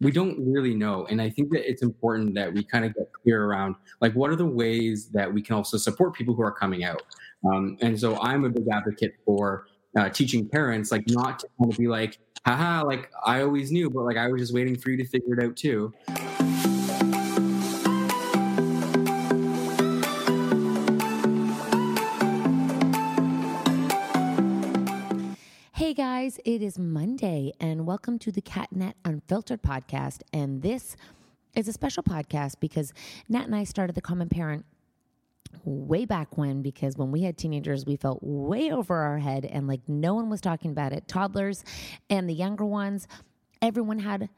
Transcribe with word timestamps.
we 0.00 0.10
don't 0.10 0.36
really 0.38 0.74
know. 0.74 1.06
And 1.06 1.22
I 1.22 1.30
think 1.30 1.50
that 1.52 1.68
it's 1.68 1.82
important 1.82 2.34
that 2.34 2.52
we 2.52 2.62
kind 2.62 2.84
of 2.84 2.94
get 2.94 3.10
clear 3.12 3.44
around 3.44 3.76
like 4.00 4.12
what 4.14 4.30
are 4.30 4.36
the 4.36 4.46
ways 4.46 5.08
that 5.08 5.32
we 5.32 5.40
can 5.42 5.56
also 5.56 5.78
support 5.78 6.14
people 6.14 6.34
who 6.34 6.42
are 6.42 6.52
coming 6.52 6.84
out. 6.84 7.02
Um, 7.50 7.78
and 7.80 7.98
so 7.98 8.20
I'm 8.20 8.44
a 8.44 8.50
big 8.50 8.66
advocate 8.70 9.14
for 9.24 9.66
uh, 9.98 10.10
teaching 10.10 10.48
parents 10.48 10.92
like 10.92 11.04
not 11.08 11.38
to 11.40 11.48
kind 11.58 11.72
of 11.72 11.78
be 11.78 11.88
like, 11.88 12.18
haha, 12.44 12.84
like 12.84 13.10
I 13.24 13.40
always 13.42 13.72
knew, 13.72 13.88
but 13.88 14.02
like 14.02 14.16
I 14.16 14.28
was 14.28 14.42
just 14.42 14.54
waiting 14.54 14.76
for 14.76 14.90
you 14.90 14.98
to 14.98 15.06
figure 15.06 15.38
it 15.38 15.44
out 15.44 15.56
too. 15.56 15.92
Guys, 26.26 26.40
it 26.44 26.60
is 26.60 26.76
Monday, 26.76 27.52
and 27.60 27.86
welcome 27.86 28.18
to 28.18 28.32
the 28.32 28.42
CatNat 28.42 28.94
Unfiltered 29.04 29.62
podcast. 29.62 30.22
And 30.32 30.60
this 30.60 30.96
is 31.54 31.68
a 31.68 31.72
special 31.72 32.02
podcast 32.02 32.54
because 32.58 32.92
Nat 33.28 33.44
and 33.44 33.54
I 33.54 33.62
started 33.62 33.94
the 33.94 34.00
Common 34.00 34.28
Parent 34.28 34.64
way 35.62 36.04
back 36.04 36.36
when 36.36 36.62
because 36.62 36.96
when 36.96 37.12
we 37.12 37.22
had 37.22 37.38
teenagers 37.38 37.86
we 37.86 37.94
felt 37.94 38.18
way 38.22 38.72
over 38.72 38.96
our 38.96 39.18
head 39.18 39.44
and 39.44 39.68
like 39.68 39.82
no 39.86 40.14
one 40.14 40.28
was 40.28 40.40
talking 40.40 40.72
about 40.72 40.92
it. 40.92 41.06
Toddlers 41.06 41.62
and 42.10 42.28
the 42.28 42.34
younger 42.34 42.64
ones 42.64 43.06
everyone 43.62 44.00
had 44.00 44.28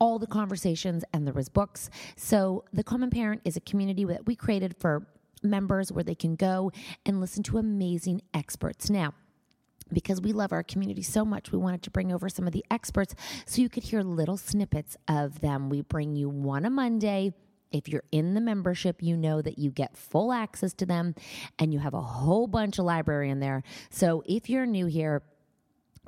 all 0.00 0.18
the 0.18 0.26
conversations 0.26 1.04
and 1.12 1.26
there 1.26 1.34
was 1.34 1.50
books. 1.50 1.90
So 2.16 2.64
the 2.72 2.82
common 2.82 3.10
parent 3.10 3.42
is 3.44 3.54
a 3.54 3.60
community 3.60 4.06
that 4.06 4.24
we 4.24 4.34
created 4.34 4.76
for 4.78 5.06
members 5.42 5.92
where 5.92 6.04
they 6.04 6.14
can 6.14 6.36
go 6.36 6.72
and 7.04 7.20
listen 7.20 7.42
to 7.42 7.58
amazing 7.58 8.22
experts. 8.32 8.88
Now 8.88 9.12
because 9.92 10.20
we 10.20 10.32
love 10.32 10.52
our 10.52 10.62
community 10.62 11.02
so 11.02 11.24
much, 11.24 11.52
we 11.52 11.58
wanted 11.58 11.82
to 11.82 11.90
bring 11.90 12.12
over 12.12 12.28
some 12.28 12.46
of 12.46 12.52
the 12.52 12.64
experts 12.70 13.14
so 13.46 13.62
you 13.62 13.68
could 13.68 13.84
hear 13.84 14.02
little 14.02 14.36
snippets 14.36 14.96
of 15.08 15.40
them. 15.40 15.68
We 15.68 15.82
bring 15.82 16.16
you 16.16 16.28
one 16.28 16.64
a 16.64 16.70
Monday. 16.70 17.34
If 17.72 17.88
you're 17.88 18.04
in 18.12 18.34
the 18.34 18.40
membership, 18.40 19.02
you 19.02 19.16
know 19.16 19.42
that 19.42 19.58
you 19.58 19.70
get 19.70 19.96
full 19.96 20.32
access 20.32 20.72
to 20.74 20.86
them 20.86 21.14
and 21.58 21.72
you 21.72 21.80
have 21.80 21.94
a 21.94 22.00
whole 22.00 22.46
bunch 22.46 22.78
of 22.78 22.84
library 22.84 23.30
in 23.30 23.40
there. 23.40 23.64
So 23.90 24.22
if 24.26 24.48
you're 24.48 24.66
new 24.66 24.86
here, 24.86 25.22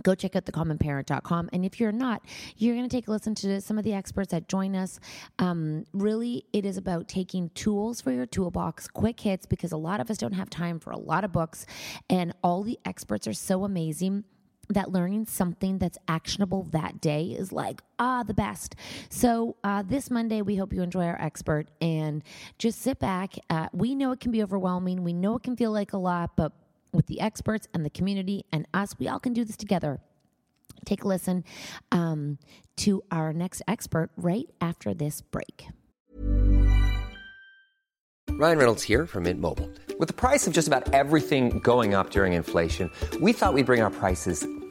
go 0.03 0.15
check 0.15 0.37
out 0.37 0.45
thecommonparent.com. 0.45 1.51
And 1.53 1.65
if 1.65 1.81
you're 1.81 1.93
not, 1.93 2.23
you're 2.57 2.75
going 2.75 2.89
to 2.89 2.95
take 2.97 3.09
a 3.09 3.11
listen 3.11 3.35
to 3.37 3.61
some 3.61 3.79
of 3.79 3.85
the 3.85 3.93
experts 3.93 4.31
that 4.31 4.49
join 4.49 4.75
us. 4.75 5.01
Um, 5.39 5.85
really, 5.93 6.45
it 6.53 6.65
is 6.65 6.77
about 6.77 7.09
taking 7.09 7.51
tools 7.51 8.01
for 8.01 8.13
your 8.13 8.27
toolbox, 8.27 8.89
quick 8.89 9.21
hits, 9.21 9.47
because 9.47 9.73
a 9.73 9.77
lot 9.77 10.01
of 10.01 10.11
us 10.11 10.19
don't 10.19 10.35
have 10.35 10.51
time 10.51 10.79
for 10.79 10.91
a 10.91 10.99
lot 10.99 11.25
of 11.25 11.33
books. 11.33 11.67
And 12.09 12.35
all 12.43 12.63
the 12.63 12.79
experts 12.85 13.27
are 13.27 13.33
so 13.33 13.65
amazing 13.65 14.25
that 14.69 14.91
learning 14.91 15.27
something 15.27 15.79
that's 15.79 15.99
actionable 16.09 16.65
that 16.73 17.01
day 17.01 17.27
is 17.27 17.53
like 17.53 17.83
ah 17.99 18.23
the 18.25 18.35
best 18.35 18.75
so 19.09 19.57
uh, 19.63 19.83
this 19.87 20.11
monday 20.11 20.43
we 20.43 20.57
hope 20.57 20.73
you 20.73 20.83
enjoy 20.83 21.05
our 21.05 21.21
expert 21.21 21.69
and 21.81 22.23
just 22.59 22.81
sit 22.81 22.99
back 22.99 23.35
uh, 23.49 23.69
we 23.73 23.95
know 23.95 24.11
it 24.13 24.19
can 24.19 24.33
be 24.33 24.43
overwhelming 24.43 25.05
we 25.05 25.13
know 25.13 25.37
it 25.37 25.43
can 25.43 25.57
feel 25.57 25.71
like 25.71 25.93
a 25.93 25.99
lot 25.99 26.37
but 26.37 26.53
with 26.97 27.07
the 27.07 27.21
experts 27.21 27.69
and 27.73 27.85
the 27.85 27.91
community 27.91 28.45
and 28.51 28.67
us. 28.75 28.99
We 28.99 29.07
all 29.07 29.21
can 29.21 29.33
do 29.33 29.45
this 29.45 29.57
together. 29.57 30.01
Take 30.85 31.05
a 31.05 31.09
listen 31.09 31.45
um, 31.93 32.39
to 32.79 33.03
our 33.11 33.33
next 33.33 33.63
expert 33.69 34.11
right 34.17 34.49
after 34.61 34.95
this 34.95 35.21
break. 35.21 35.67
Ryan 38.39 38.59
Reynolds 38.59 38.83
here 38.83 39.07
from 39.07 39.23
Mint 39.23 39.41
Mobile. 39.41 39.71
With 39.99 40.09
the 40.09 40.15
price 40.15 40.47
of 40.47 40.53
just 40.53 40.69
about 40.69 40.93
everything 40.93 41.59
going 41.61 41.95
up 41.95 42.11
during 42.11 42.35
inflation, 42.35 42.91
we 43.21 43.33
thought 43.33 43.55
we'd 43.55 43.65
bring 43.65 43.81
our 43.81 43.91
prices 43.91 44.47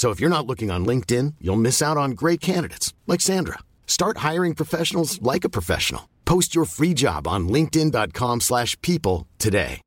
So 0.00 0.08
if 0.08 0.18
you're 0.18 0.30
not 0.30 0.46
looking 0.46 0.70
on 0.70 0.86
LinkedIn, 0.86 1.34
you'll 1.42 1.56
miss 1.56 1.82
out 1.82 1.98
on 1.98 2.12
great 2.12 2.40
candidates 2.40 2.94
like 3.06 3.20
Sandra. 3.20 3.58
Start 3.86 4.24
hiring 4.28 4.54
professionals 4.54 5.20
like 5.20 5.44
a 5.44 5.50
professional. 5.50 6.08
Post 6.24 6.54
your 6.54 6.64
free 6.64 6.94
job 6.94 7.28
on 7.28 7.48
linkedin.com/people 7.50 9.26
today. 9.36 9.82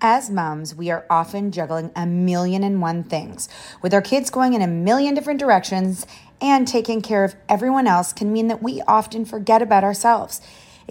As 0.00 0.30
moms, 0.30 0.76
we 0.76 0.90
are 0.90 1.04
often 1.10 1.50
juggling 1.50 1.90
a 1.96 2.06
million 2.06 2.62
and 2.62 2.80
one 2.80 3.02
things. 3.02 3.48
With 3.82 3.92
our 3.94 4.02
kids 4.02 4.30
going 4.30 4.54
in 4.54 4.62
a 4.62 4.68
million 4.68 5.12
different 5.16 5.40
directions 5.40 6.06
and 6.40 6.68
taking 6.68 7.02
care 7.02 7.24
of 7.24 7.34
everyone 7.48 7.88
else 7.88 8.12
can 8.12 8.32
mean 8.32 8.46
that 8.46 8.62
we 8.62 8.80
often 8.86 9.24
forget 9.24 9.60
about 9.60 9.82
ourselves. 9.82 10.40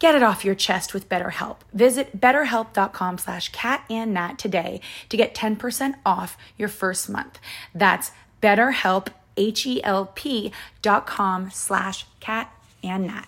Get 0.00 0.14
it 0.14 0.22
off 0.22 0.46
your 0.46 0.54
chest 0.54 0.94
with 0.94 1.10
BetterHelp. 1.10 1.58
Visit 1.74 2.18
betterhelp.com 2.18 3.18
slash 3.18 3.52
catandnat 3.52 4.38
today 4.38 4.80
to 5.10 5.16
get 5.16 5.34
10% 5.34 5.94
off 6.06 6.38
your 6.56 6.70
first 6.70 7.10
month. 7.10 7.38
That's 7.74 8.10
betterhelp, 8.42 9.08
H-E-L-P 9.36 10.52
dot 10.80 11.06
com 11.06 11.50
slash 11.50 12.06
catandnat. 12.20 13.26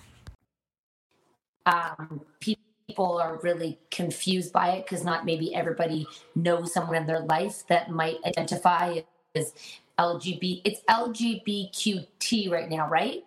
Um, 1.66 2.22
people 2.40 3.18
are 3.18 3.38
really 3.42 3.78
confused 3.90 4.52
by 4.52 4.70
it 4.70 4.84
because 4.86 5.04
not 5.04 5.26
maybe 5.26 5.54
everybody 5.54 6.06
knows 6.34 6.72
someone 6.72 6.96
in 6.96 7.06
their 7.06 7.20
life 7.20 7.66
that 7.68 7.90
might 7.90 8.16
identify 8.24 9.00
as 9.34 9.52
LGBT. 9.98 10.62
It's 10.64 10.80
LGBTQT 10.88 12.50
right 12.50 12.70
now, 12.70 12.88
right? 12.88 13.24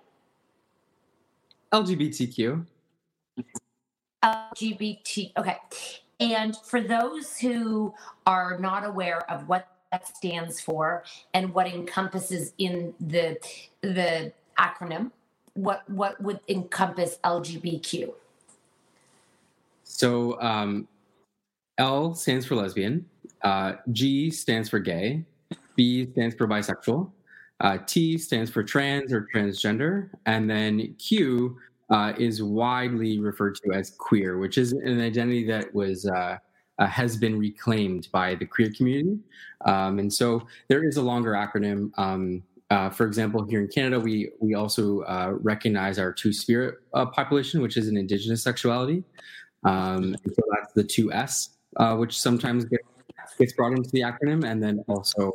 LGBTQ. 1.72 2.66
LGBT. 4.24 5.32
Okay. 5.38 5.58
And 6.20 6.56
for 6.58 6.82
those 6.82 7.38
who 7.38 7.94
are 8.26 8.58
not 8.60 8.86
aware 8.86 9.30
of 9.30 9.48
what 9.48 9.68
that 9.92 10.08
stands 10.08 10.60
for 10.60 11.04
and 11.34 11.54
what 11.54 11.68
encompasses 11.68 12.54
in 12.58 12.94
the 13.00 13.38
the 13.82 14.32
acronym, 14.58 15.12
what 15.54 15.90
what 15.90 16.22
would 16.22 16.40
encompass 16.48 17.18
LGBTQ? 17.24 18.14
So 19.84 20.40
um, 20.42 20.88
L 21.78 22.16
stands 22.16 22.46
for 22.46 22.56
lesbian. 22.56 23.06
Uh, 23.42 23.74
G 23.92 24.32
stands 24.32 24.70
for 24.70 24.80
gay. 24.80 25.24
B 25.76 26.10
stands 26.12 26.36
for 26.36 26.48
bisexual. 26.48 27.10
Uh, 27.62 27.78
T 27.86 28.18
stands 28.18 28.50
for 28.50 28.64
trans 28.64 29.14
or 29.14 29.28
transgender, 29.34 30.10
and 30.26 30.50
then 30.50 30.94
Q 30.96 31.58
uh, 31.90 32.14
is 32.18 32.42
widely 32.42 33.20
referred 33.20 33.56
to 33.56 33.72
as 33.72 33.92
queer, 33.98 34.38
which 34.38 34.58
is 34.58 34.72
an 34.74 35.00
identity 35.02 35.46
that 35.46 35.74
was 35.74 36.06
uh, 36.06 36.38
uh, 36.80 36.88
has 36.88 37.16
been 37.16 37.40
reclaimed 37.40 38.10
by 38.12 38.36
the 38.36 38.46
queer 38.46 38.72
community. 38.76 39.18
Um, 39.66 40.00
and 40.00 40.12
so 40.12 40.46
there 40.68 40.84
is 40.84 40.98
a 40.98 41.02
longer 41.02 41.32
acronym. 41.32 41.92
Um, 41.98 42.44
uh, 42.70 42.90
for 42.90 43.06
example, 43.06 43.46
here 43.46 43.62
in 43.62 43.68
Canada, 43.68 44.00
we 44.00 44.32
we 44.40 44.56
also 44.56 45.02
uh, 45.02 45.34
recognize 45.42 46.00
our 46.00 46.12
two 46.12 46.34
spirit 46.34 46.76
uh, 46.94 47.06
population, 47.06 47.62
which 47.62 47.78
is 47.78 47.88
an 47.88 47.96
Indigenous 47.96 48.44
sexuality. 48.44 49.04
Um, 49.64 50.16
so 50.28 50.42
that's 50.54 50.74
the 50.74 50.84
two 50.84 51.14
S, 51.14 51.58
which 51.98 52.20
sometimes 52.20 52.66
gets, 52.66 52.84
gets 53.40 53.54
brought 53.54 53.72
into 53.74 53.90
the 53.92 54.02
acronym, 54.02 54.44
and 54.44 54.62
then 54.62 54.84
also, 54.88 55.32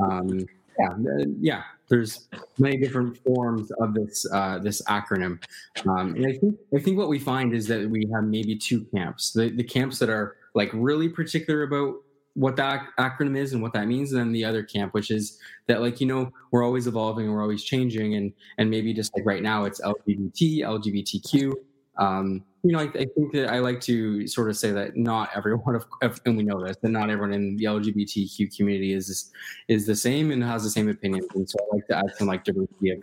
um, 0.00 0.46
yeah, 0.78 0.94
yeah. 1.40 1.62
There's 1.90 2.28
many 2.58 2.76
different 2.76 3.18
forms 3.18 3.70
of 3.72 3.94
this 3.94 4.24
uh, 4.32 4.60
this 4.60 4.80
acronym, 4.82 5.42
um, 5.88 6.14
and 6.14 6.26
I 6.26 6.38
think 6.38 6.56
I 6.74 6.78
think 6.78 6.96
what 6.96 7.08
we 7.08 7.18
find 7.18 7.52
is 7.52 7.66
that 7.66 7.90
we 7.90 8.08
have 8.14 8.24
maybe 8.24 8.56
two 8.56 8.86
camps: 8.94 9.32
the 9.32 9.50
the 9.50 9.64
camps 9.64 9.98
that 9.98 10.08
are 10.08 10.36
like 10.54 10.70
really 10.72 11.08
particular 11.08 11.64
about 11.64 11.96
what 12.34 12.56
that 12.56 12.86
acronym 12.98 13.36
is 13.36 13.52
and 13.52 13.62
what 13.62 13.72
that 13.72 13.88
means 13.88 14.12
and 14.12 14.20
then 14.20 14.32
the 14.32 14.44
other 14.44 14.62
camp 14.62 14.94
which 14.94 15.10
is 15.10 15.38
that 15.66 15.80
like 15.80 16.00
you 16.00 16.06
know 16.06 16.30
we're 16.52 16.64
always 16.64 16.86
evolving 16.86 17.26
and 17.26 17.34
we're 17.34 17.42
always 17.42 17.64
changing 17.64 18.14
and 18.14 18.32
and 18.58 18.70
maybe 18.70 18.94
just 18.94 19.14
like 19.16 19.26
right 19.26 19.42
now 19.42 19.64
it's 19.64 19.80
lgbt 19.80 20.60
lgbtq 20.60 21.52
um 21.98 22.44
you 22.62 22.72
know 22.72 22.78
I, 22.78 22.84
I 22.84 23.06
think 23.14 23.32
that 23.32 23.50
i 23.50 23.58
like 23.58 23.80
to 23.82 24.26
sort 24.26 24.50
of 24.50 24.56
say 24.56 24.70
that 24.72 24.96
not 24.96 25.30
everyone 25.34 25.74
of 25.74 26.20
and 26.24 26.36
we 26.36 26.42
know 26.42 26.64
this 26.64 26.76
that 26.82 26.90
not 26.90 27.10
everyone 27.10 27.32
in 27.32 27.56
the 27.56 27.64
lgbtq 27.64 28.56
community 28.56 28.92
is 28.92 29.30
is 29.68 29.86
the 29.86 29.96
same 29.96 30.30
and 30.30 30.42
has 30.42 30.62
the 30.62 30.70
same 30.70 30.88
opinions 30.88 31.26
and 31.34 31.48
so 31.48 31.58
i 31.60 31.76
like 31.76 31.86
to 31.86 31.96
add 31.96 32.10
some 32.16 32.28
like 32.28 32.44
diversity 32.44 32.90
of 32.90 33.02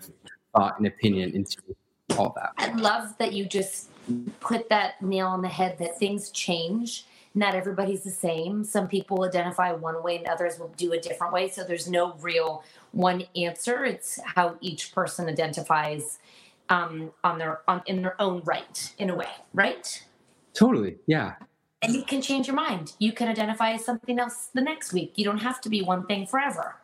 thought 0.56 0.78
and 0.78 0.88
opinion 0.88 1.32
into 1.34 1.58
all 2.18 2.34
that 2.36 2.52
i 2.58 2.72
love 2.74 3.18
that 3.18 3.34
you 3.34 3.46
just 3.46 3.90
put 4.40 4.70
that 4.70 5.02
nail 5.02 5.28
on 5.28 5.42
the 5.42 5.48
head 5.48 5.78
that 5.80 5.98
things 6.00 6.30
change 6.32 7.06
not 7.38 7.54
everybody's 7.54 8.04
the 8.04 8.10
same. 8.10 8.64
Some 8.64 8.88
people 8.88 9.24
identify 9.24 9.72
one 9.72 10.02
way 10.02 10.18
and 10.18 10.28
others 10.28 10.58
will 10.58 10.74
do 10.76 10.94
a 10.94 11.00
different 11.00 11.32
way. 11.32 11.50
So 11.50 11.64
there's 11.64 11.88
no 11.88 12.16
real 12.16 12.64
one 12.94 13.26
answer. 13.36 13.86
It's 13.86 14.20
how 14.26 14.56
each 14.60 14.92
person 14.92 15.30
identifies 15.30 16.18
um, 16.70 17.12
on 17.24 17.38
their 17.38 17.62
on 17.68 17.82
in 17.86 18.02
their 18.02 18.20
own 18.22 18.42
right, 18.46 18.94
in 18.98 19.10
a 19.10 19.16
way, 19.16 19.30
right? 19.54 20.04
Totally. 20.54 20.98
Yeah. 21.08 21.36
And 21.82 21.94
you 21.94 22.04
can 22.04 22.22
change 22.22 22.48
your 22.48 22.56
mind. 22.56 22.94
You 22.98 23.12
can 23.12 23.28
identify 23.28 23.72
as 23.74 23.86
something 23.86 24.18
else 24.18 24.50
the 24.54 24.62
next 24.62 24.94
week. 24.94 25.14
You 25.16 25.26
don't 25.26 25.38
have 25.40 25.62
to 25.62 25.70
be 25.70 25.84
one 25.84 26.06
thing 26.08 26.26
forever. 26.26 26.76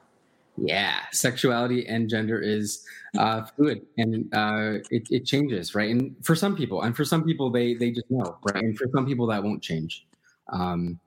Yeah, 0.56 1.00
sexuality 1.12 1.88
and 1.88 2.08
gender 2.08 2.40
is 2.40 2.86
uh, 3.18 3.44
fluid 3.44 3.88
and 3.98 4.32
uh, 4.36 4.80
it, 4.92 5.08
it 5.10 5.26
changes, 5.26 5.74
right? 5.74 5.90
And 5.90 6.16
for 6.22 6.36
some 6.36 6.56
people, 6.56 6.84
and 6.84 6.96
for 6.96 7.04
some 7.04 7.24
people, 7.24 7.50
they 7.50 7.74
they 7.74 7.90
just 7.90 8.10
know, 8.12 8.38
right? 8.44 8.64
And 8.64 8.78
for 8.78 8.86
some 8.94 9.08
people, 9.08 9.26
that 9.28 9.44
won't 9.44 9.64
change. 9.64 10.06
Um, 10.52 11.00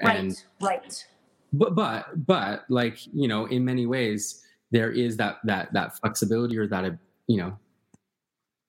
and, 0.00 0.40
right, 0.60 0.82
right. 0.84 1.06
But 1.52 1.74
but 1.74 2.26
but 2.26 2.64
like 2.68 2.98
you 3.12 3.26
know, 3.26 3.46
in 3.46 3.64
many 3.64 3.86
ways, 3.86 4.44
there 4.70 4.92
is 4.92 5.16
that 5.16 5.38
that 5.44 5.72
that 5.72 5.98
flexibility 5.98 6.56
or 6.56 6.68
that 6.68 6.98
you 7.26 7.38
know, 7.38 7.58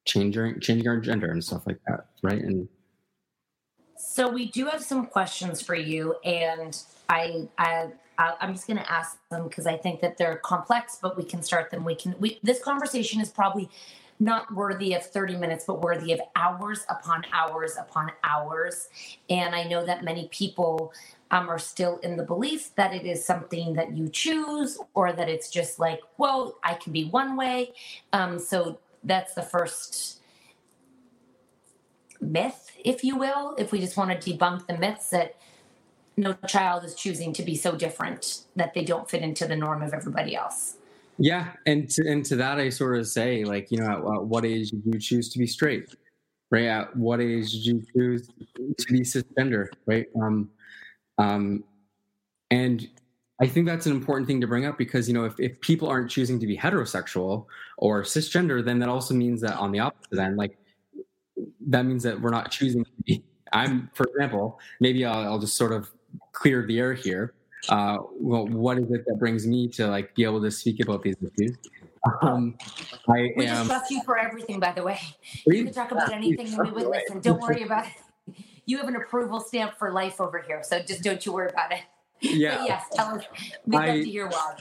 changing 0.08 0.60
changing 0.60 0.88
our 0.88 0.98
gender 0.98 1.30
and 1.30 1.44
stuff 1.44 1.68
like 1.68 1.80
that, 1.88 2.08
right? 2.24 2.42
And 2.42 2.68
so 3.98 4.30
we 4.30 4.50
do 4.50 4.66
have 4.66 4.84
some 4.84 5.06
questions 5.06 5.62
for 5.62 5.76
you, 5.76 6.16
and 6.24 6.76
I 7.10 7.48
I 7.58 7.90
I'm 8.18 8.54
just 8.54 8.66
going 8.66 8.78
to 8.78 8.92
ask 8.92 9.18
them 9.30 9.48
because 9.48 9.68
I 9.68 9.78
think 9.78 10.02
that 10.02 10.18
they're 10.18 10.38
complex, 10.38 10.98
but 11.00 11.18
we 11.18 11.24
can 11.24 11.44
start 11.44 11.70
them. 11.70 11.84
We 11.84 11.96
can. 11.96 12.16
We 12.20 12.40
this 12.42 12.64
conversation 12.64 13.22
is 13.22 13.30
probably 13.30 13.70
not 14.20 14.52
worthy 14.54 14.94
of 14.94 15.06
30 15.06 15.36
minutes, 15.38 15.66
but 15.66 15.82
worthy 15.82 16.12
of 16.12 16.20
hours 16.36 16.86
upon 16.90 17.24
hours 17.32 17.78
upon 17.78 18.12
hours. 18.24 18.90
And 19.30 19.54
I 19.54 19.64
know 19.64 19.86
that 19.86 20.04
many 20.04 20.28
people 20.30 20.92
um, 21.30 21.50
are 21.50 21.60
still 21.60 21.98
in 21.98 22.18
the 22.18 22.24
belief 22.24 22.74
that 22.76 22.94
it 22.94 23.06
is 23.06 23.24
something 23.24 23.74
that 23.74 23.96
you 23.96 24.10
choose 24.10 24.80
or 24.94 25.14
that 25.14 25.30
it's 25.30 25.50
just 25.50 25.78
like, 25.78 26.00
well, 26.18 26.58
I 26.64 26.74
can 26.76 26.94
be 26.94 27.06
one 27.06 27.36
way. 27.36 27.74
Um, 28.14 28.40
so 28.40 28.80
that's 29.08 29.34
the 29.34 29.42
first 29.42 30.22
myth, 32.22 32.72
if 32.84 33.04
you 33.04 33.18
will, 33.18 33.56
if 33.58 33.72
we 33.72 33.80
just 33.80 33.98
want 33.98 34.10
to 34.22 34.34
debunk 34.34 34.68
the 34.68 34.78
myths 34.78 35.10
that 35.10 35.36
no 36.16 36.34
child 36.48 36.84
is 36.84 36.96
choosing 36.96 37.32
to 37.34 37.44
be 37.44 37.56
so 37.56 37.76
different 37.76 38.42
that 38.56 38.74
they 38.74 38.84
don't 38.84 39.10
fit 39.10 39.22
into 39.22 39.48
the 39.48 39.56
norm 39.56 39.82
of 39.82 39.94
everybody 39.94 40.36
else. 40.36 40.78
Yeah, 41.20 41.54
and 41.66 41.90
to, 41.92 42.08
and 42.08 42.26
to 42.26 42.36
that 42.36 42.60
I 42.60 42.70
sort 42.70 43.00
of 43.00 43.08
say 43.08 43.44
like 43.44 43.72
you 43.72 43.80
know 43.80 44.14
at, 44.14 44.24
what 44.24 44.46
age 44.46 44.70
did 44.70 44.84
you 44.86 45.00
choose 45.00 45.30
to 45.30 45.40
be 45.40 45.48
straight, 45.48 45.96
right? 46.52 46.66
At 46.66 46.96
what 46.96 47.22
age 47.22 47.52
did 47.52 47.66
you 47.66 47.84
choose 47.96 48.28
to 48.28 48.94
be 48.94 49.02
cisgender, 49.02 49.68
right? 49.86 50.06
Um, 50.22 50.50
um, 51.18 51.64
and 52.52 52.88
I 53.40 53.48
think 53.48 53.68
that's 53.68 53.86
an 53.86 53.92
important 53.92 54.28
thing 54.28 54.42
to 54.42 54.48
bring 54.48 54.66
up 54.66 54.78
because 54.78 55.08
you 55.08 55.14
know 55.14 55.26
if, 55.26 55.40
if 55.40 55.60
people 55.62 55.88
aren't 55.88 56.10
choosing 56.10 56.40
to 56.40 56.48
be 56.48 56.58
heterosexual 56.58 57.46
or 57.78 58.04
cisgender, 58.04 58.64
then 58.64 58.80
that 58.80 58.90
also 58.90 59.14
means 59.14 59.42
that 59.42 59.56
on 59.58 59.72
the 59.72 59.80
opposite 59.80 60.20
end, 60.20 60.38
like 60.38 60.58
that 61.68 61.86
means 61.86 62.04
that 62.04 62.20
we're 62.20 62.32
not 62.32 62.52
choosing 62.52 62.84
to 62.84 62.92
be. 63.06 63.24
I'm, 63.54 63.90
for 63.94 64.06
example, 64.08 64.60
maybe 64.82 65.06
I'll, 65.06 65.24
I'll 65.24 65.40
just 65.40 65.56
sort 65.56 65.72
of 65.72 65.90
clear 66.34 66.66
the 66.66 66.80
air 66.80 66.94
here 66.94 67.34
uh, 67.70 67.98
well, 68.20 68.48
what 68.48 68.78
is 68.78 68.90
it 68.92 69.06
that 69.08 69.20
brings 69.20 69.46
me 69.46 69.68
to 69.68 69.88
like 69.88 70.16
be 70.16 70.24
able 70.24 70.42
to 70.42 70.52
speak 70.52 70.80
about 70.82 71.04
these 71.04 71.16
issues? 71.22 71.58
Um, 72.22 72.56
I 73.10 73.34
we 73.36 73.46
am, 73.48 73.56
just 73.56 73.70
trust 73.70 73.92
you 73.92 74.02
for 74.04 74.18
everything, 74.18 74.60
by 74.60 74.72
the 74.72 74.84
way. 74.84 75.00
Please, 75.44 75.58
you 75.58 75.64
can 75.66 75.74
talk 75.74 75.92
about 75.92 76.14
anything 76.14 76.48
and 76.48 76.58
we 76.58 76.72
would 76.72 76.88
listen. 76.88 77.20
Don't 77.20 77.42
worry 77.42 77.64
about 77.64 77.86
it. 77.86 78.36
You 78.66 78.78
have 78.78 78.88
an 78.88 78.96
approval 78.96 79.40
stamp 79.40 79.78
for 79.78 79.92
life 79.92 80.22
over 80.22 80.40
here, 80.40 80.62
so 80.64 80.80
just 80.80 81.04
don't 81.04 81.26
you 81.26 81.34
worry 81.34 81.50
about 81.50 81.72
it. 81.72 81.82
Yeah. 82.22 82.66
Yes, 82.66 82.86
tell 82.94 83.16
us. 83.16 83.24
We'd 83.66 83.76
love 83.76 83.86
to 83.86 84.04
hear 84.04 84.28
why. 84.28 84.56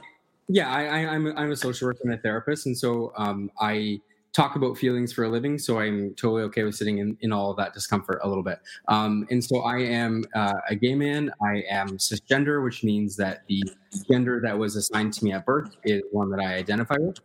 Yeah, 0.48 0.70
I, 0.70 0.84
I, 0.84 1.08
I'm, 1.08 1.26
I'm 1.36 1.50
a 1.50 1.56
social 1.56 1.88
worker 1.88 2.00
and 2.04 2.14
a 2.14 2.18
therapist, 2.18 2.66
and 2.66 2.76
so 2.76 3.12
um, 3.16 3.50
I 3.60 4.00
talk 4.36 4.54
about 4.54 4.76
feelings 4.76 5.14
for 5.14 5.24
a 5.24 5.28
living, 5.28 5.58
so 5.58 5.80
I'm 5.80 6.14
totally 6.14 6.42
okay 6.42 6.62
with 6.62 6.74
sitting 6.74 6.98
in, 6.98 7.16
in 7.22 7.32
all 7.32 7.50
of 7.50 7.56
that 7.56 7.72
discomfort 7.72 8.20
a 8.22 8.28
little 8.28 8.42
bit. 8.42 8.58
Um, 8.86 9.26
and 9.30 9.42
so 9.42 9.62
I 9.62 9.78
am 9.78 10.24
uh, 10.34 10.52
a 10.68 10.76
gay 10.76 10.94
man. 10.94 11.32
I 11.42 11.64
am 11.70 11.96
cisgender, 11.96 12.62
which 12.62 12.84
means 12.84 13.16
that 13.16 13.44
the 13.48 13.62
gender 14.10 14.40
that 14.44 14.56
was 14.56 14.76
assigned 14.76 15.14
to 15.14 15.24
me 15.24 15.32
at 15.32 15.46
birth 15.46 15.74
is 15.84 16.02
one 16.12 16.30
that 16.30 16.40
I 16.40 16.54
identify 16.54 16.96
with. 16.98 17.18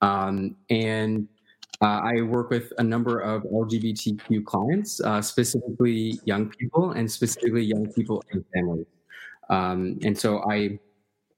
Um, 0.00 0.56
and 0.70 1.26
uh, 1.80 2.00
I 2.04 2.22
work 2.22 2.50
with 2.50 2.72
a 2.78 2.84
number 2.84 3.18
of 3.18 3.42
LGBTQ 3.42 4.44
clients, 4.44 5.00
uh, 5.00 5.20
specifically 5.20 6.20
young 6.24 6.50
people 6.50 6.92
and 6.92 7.10
specifically 7.10 7.64
young 7.64 7.92
people 7.92 8.22
and 8.30 8.44
families. 8.54 8.86
Um, 9.50 9.98
and 10.02 10.18
so 10.18 10.42
I 10.50 10.78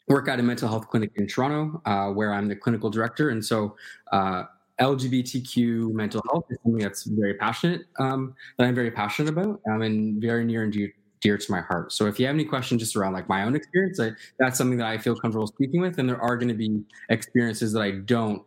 work 0.08 0.28
at 0.28 0.38
a 0.38 0.42
mental 0.42 0.68
health 0.68 0.88
clinic 0.88 1.12
in 1.16 1.26
Toronto, 1.26 1.80
uh, 1.84 2.10
where 2.10 2.32
I'm 2.32 2.48
the 2.48 2.56
clinical 2.56 2.90
director. 2.90 3.30
And 3.30 3.44
so 3.44 3.76
uh, 4.12 4.44
LGBTQ 4.80 5.92
mental 5.92 6.22
health 6.30 6.44
is 6.50 6.58
something 6.62 6.82
that's 6.82 7.04
very 7.04 7.34
passionate, 7.34 7.86
um, 7.98 8.34
that 8.58 8.66
I'm 8.66 8.75
very 8.75 8.90
passionate 8.90 9.30
about, 9.30 9.60
um, 9.70 9.82
and 9.82 10.20
very 10.20 10.44
near 10.44 10.62
and 10.62 10.72
dear, 10.72 10.92
dear, 11.20 11.38
to 11.38 11.50
my 11.50 11.60
heart. 11.60 11.92
So 11.92 12.06
if 12.06 12.20
you 12.20 12.26
have 12.26 12.34
any 12.34 12.44
questions 12.44 12.82
just 12.82 12.94
around 12.94 13.14
like 13.14 13.28
my 13.28 13.42
own 13.42 13.56
experience, 13.56 13.98
I, 13.98 14.12
that's 14.38 14.58
something 14.58 14.78
that 14.78 14.86
I 14.86 14.98
feel 14.98 15.16
comfortable 15.16 15.46
speaking 15.46 15.80
with. 15.80 15.98
And 15.98 16.08
there 16.08 16.20
are 16.20 16.36
going 16.36 16.48
to 16.48 16.54
be 16.54 16.82
experiences 17.08 17.72
that 17.72 17.80
I 17.80 17.92
don't, 17.92 18.42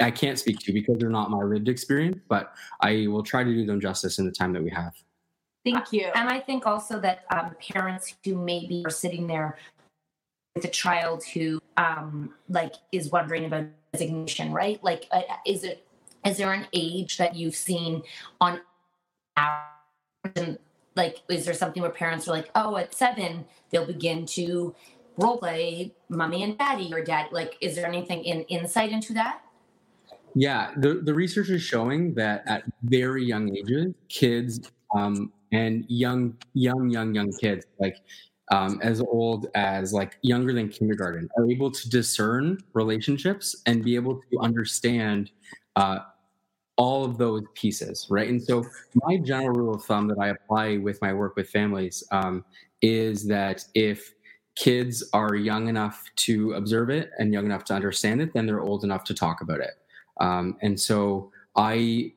I 0.00 0.10
can't 0.10 0.38
speak 0.38 0.58
to 0.60 0.72
because 0.72 0.96
they're 0.98 1.10
not 1.10 1.30
my 1.30 1.42
lived 1.42 1.68
experience, 1.68 2.18
but 2.30 2.54
I 2.80 3.08
will 3.08 3.22
try 3.22 3.44
to 3.44 3.52
do 3.52 3.66
them 3.66 3.78
justice 3.78 4.18
in 4.18 4.24
the 4.24 4.32
time 4.32 4.54
that 4.54 4.62
we 4.62 4.70
have. 4.70 4.94
Thank 5.66 5.92
you. 5.92 6.10
And 6.14 6.28
I 6.28 6.38
think 6.38 6.64
also 6.64 7.00
that 7.00 7.24
um, 7.30 7.56
parents 7.72 8.14
who 8.24 8.36
maybe 8.36 8.84
are 8.86 8.90
sitting 8.90 9.26
there 9.26 9.58
with 10.54 10.64
a 10.64 10.68
child 10.68 11.24
who 11.24 11.60
um, 11.76 12.32
like 12.48 12.74
is 12.92 13.10
wondering 13.10 13.46
about 13.46 13.66
designation, 13.92 14.52
right? 14.52 14.82
Like, 14.84 15.06
uh, 15.10 15.22
is 15.44 15.64
it 15.64 15.84
is 16.24 16.36
there 16.36 16.52
an 16.52 16.68
age 16.72 17.18
that 17.18 17.34
you've 17.34 17.56
seen 17.56 18.02
on 18.40 18.60
average? 19.36 20.58
like, 20.96 21.20
is 21.28 21.44
there 21.44 21.54
something 21.54 21.82
where 21.82 21.92
parents 21.92 22.26
are 22.26 22.32
like, 22.32 22.50
oh, 22.54 22.76
at 22.76 22.94
seven 22.94 23.44
they'll 23.70 23.86
begin 23.86 24.24
to 24.24 24.74
role 25.18 25.36
play 25.38 25.92
mommy 26.08 26.42
and 26.42 26.56
daddy 26.58 26.92
or 26.92 27.02
dad? 27.04 27.26
Like, 27.32 27.56
is 27.60 27.76
there 27.76 27.86
anything 27.86 28.24
in 28.24 28.42
insight 28.44 28.90
into 28.90 29.12
that? 29.14 29.42
Yeah, 30.34 30.72
the, 30.76 30.94
the 30.94 31.14
research 31.14 31.50
is 31.50 31.62
showing 31.62 32.14
that 32.14 32.42
at 32.46 32.64
very 32.82 33.24
young 33.24 33.54
ages, 33.56 33.94
kids 34.08 34.60
um, 34.94 35.32
and 35.52 35.84
young, 35.88 36.36
young, 36.54 36.90
young, 36.90 37.14
young 37.14 37.32
kids, 37.40 37.66
like 37.78 37.96
um, 38.50 38.78
as 38.82 39.00
old 39.00 39.48
as 39.54 39.92
like 39.92 40.18
younger 40.22 40.52
than 40.52 40.68
kindergarten 40.68 41.28
are 41.36 41.50
able 41.50 41.70
to 41.70 41.88
discern 41.88 42.58
relationships 42.74 43.62
and 43.66 43.84
be 43.84 43.96
able 43.96 44.20
to 44.30 44.38
understand 44.40 45.30
uh, 45.74 45.98
all 46.76 47.04
of 47.04 47.18
those 47.18 47.42
pieces 47.54 48.06
right? 48.10 48.28
And 48.28 48.42
so 48.42 48.64
my 48.94 49.16
general 49.16 49.50
rule 49.50 49.74
of 49.74 49.84
thumb 49.84 50.06
that 50.08 50.18
i 50.18 50.28
apply 50.28 50.76
with 50.76 51.00
my 51.02 51.12
work 51.12 51.36
with 51.36 51.48
families 51.48 52.04
um, 52.12 52.44
is 52.82 53.26
that 53.26 53.64
if 53.74 54.14
kids 54.54 55.04
are 55.12 55.34
young 55.34 55.68
enough 55.68 56.04
to 56.16 56.52
observe 56.52 56.88
it 56.88 57.10
and 57.18 57.32
young 57.32 57.46
enough 57.46 57.64
to 57.64 57.74
understand 57.74 58.20
it 58.20 58.32
then 58.32 58.46
they're 58.46 58.60
old 58.60 58.84
enough 58.84 59.04
to 59.04 59.14
talk 59.14 59.40
about 59.40 59.60
it. 59.60 59.72
Um, 60.20 60.56
and 60.62 60.78
so 60.78 61.30
i 61.56 62.12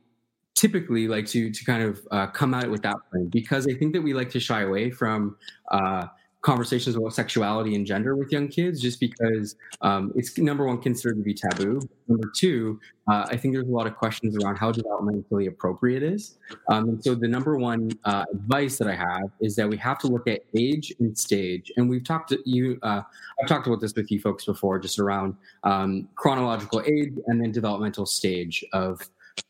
typically 0.59 1.07
like 1.07 1.25
to 1.25 1.49
to 1.49 1.63
kind 1.63 1.83
of 1.83 2.05
uh, 2.11 2.27
come 2.27 2.53
at 2.53 2.65
it 2.65 2.69
with 2.69 2.81
that 2.81 2.97
frame 3.09 3.27
because 3.27 3.65
I 3.65 3.73
think 3.73 3.93
that 3.93 4.01
we 4.01 4.13
like 4.13 4.29
to 4.31 4.39
shy 4.41 4.61
away 4.61 4.91
from 4.91 5.37
uh, 5.71 6.07
conversations 6.41 6.95
about 6.95 7.13
sexuality 7.13 7.75
and 7.75 7.85
gender 7.85 8.15
with 8.15 8.31
young 8.31 8.47
kids 8.47 8.81
just 8.81 8.99
because 8.99 9.55
um, 9.81 10.11
it's 10.15 10.37
number 10.37 10.65
one 10.65 10.81
considered 10.81 11.15
to 11.15 11.23
be 11.23 11.33
taboo. 11.33 11.81
Number 12.07 12.31
two 12.35 12.79
uh, 13.09 13.25
i 13.29 13.37
think 13.37 13.53
there's 13.53 13.67
a 13.67 13.71
lot 13.71 13.87
of 13.87 13.95
questions 13.95 14.37
around 14.37 14.57
how 14.57 14.71
developmentally 14.71 15.47
appropriate 15.47 16.03
is. 16.03 16.37
Um, 16.69 16.89
and 16.89 17.03
so 17.03 17.15
the 17.15 17.27
number 17.27 17.57
one 17.57 17.91
uh, 18.03 18.25
advice 18.33 18.77
that 18.79 18.87
i 18.87 18.95
have 18.95 19.29
is 19.39 19.55
that 19.55 19.67
we 19.67 19.77
have 19.77 19.97
to 19.99 20.07
look 20.07 20.27
at 20.27 20.41
age 20.57 20.93
and 20.99 21.17
stage. 21.17 21.71
And 21.77 21.89
we've 21.89 22.03
talked 22.03 22.29
to 22.29 22.39
you 22.45 22.79
uh, 22.83 23.01
i've 23.41 23.47
talked 23.47 23.67
about 23.67 23.79
this 23.79 23.93
with 23.95 24.11
you 24.11 24.19
folks 24.19 24.45
before 24.45 24.77
just 24.79 24.99
around 24.99 25.35
um, 25.63 26.09
chronological 26.15 26.81
age 26.85 27.13
and 27.27 27.41
then 27.41 27.51
developmental 27.51 28.05
stage 28.05 28.63
of 28.73 29.01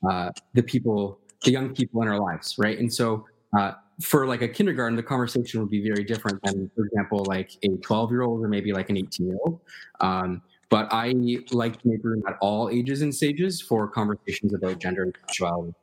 uh, 0.10 0.32
the 0.54 0.64
people 0.64 1.20
the 1.44 1.52
young 1.52 1.74
people 1.74 2.02
in 2.02 2.08
our 2.08 2.20
lives 2.20 2.56
right 2.58 2.80
and 2.80 2.92
so 2.92 3.26
uh, 3.58 3.74
for 4.02 4.26
like 4.28 4.42
a 4.42 4.48
kindergarten, 4.48 4.96
the 4.96 5.04
conversation 5.04 5.60
would 5.60 5.70
be 5.70 5.82
very 5.82 6.04
different 6.04 6.42
than, 6.44 6.70
for 6.76 6.86
example, 6.86 7.26
like 7.26 7.52
a 7.64 7.70
12 7.78 8.12
year 8.12 8.22
old 8.22 8.44
or 8.44 8.48
maybe 8.48 8.72
like 8.72 8.90
an 8.90 8.98
18 8.98 9.28
year 9.28 9.38
old. 9.46 9.60
Um, 10.00 10.42
but 10.70 10.88
I 10.92 11.14
like 11.52 11.82
to 11.82 11.88
make 11.88 12.04
room 12.04 12.24
at 12.28 12.38
all 12.42 12.70
ages 12.70 13.02
and 13.02 13.14
stages 13.14 13.60
for 13.60 13.88
conversations 13.88 14.54
about 14.54 14.80
gender 14.80 15.04
and 15.04 15.16
sexuality. 15.28 15.74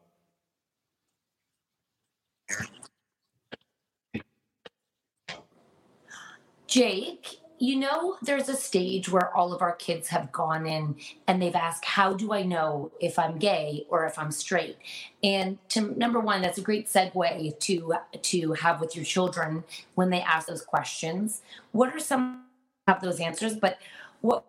Jake, 6.69 7.41
you 7.59 7.77
know, 7.77 8.17
there's 8.23 8.49
a 8.49 8.57
stage 8.57 9.09
where 9.09 9.35
all 9.35 9.53
of 9.53 9.63
our 9.63 9.75
kids 9.77 10.09
have 10.09 10.31
gone 10.33 10.67
in 10.67 10.97
and 11.27 11.41
they've 11.41 11.55
asked, 11.55 11.85
How 11.85 12.13
do 12.13 12.33
I 12.33 12.43
know 12.43 12.93
if 13.01 13.19
I'm 13.19 13.39
gay 13.39 13.87
or 13.89 14.07
if 14.07 14.19
I'm 14.19 14.31
straight? 14.31 14.79
And 15.23 15.59
to 15.71 15.99
number 15.99 16.21
one, 16.21 16.43
that's 16.43 16.59
a 16.59 16.63
great 16.63 16.87
segue 16.89 17.59
to 17.59 17.95
to 18.23 18.53
have 18.53 18.81
with 18.81 18.95
your 18.95 19.05
children 19.05 19.65
when 19.95 20.11
they 20.11 20.21
ask 20.21 20.49
those 20.49 20.63
questions. 20.63 21.43
What 21.73 21.95
are 21.95 22.01
some 22.01 22.45
of 22.87 23.01
those 23.01 23.21
answers? 23.21 23.57
But 23.57 23.79
what 24.21 24.45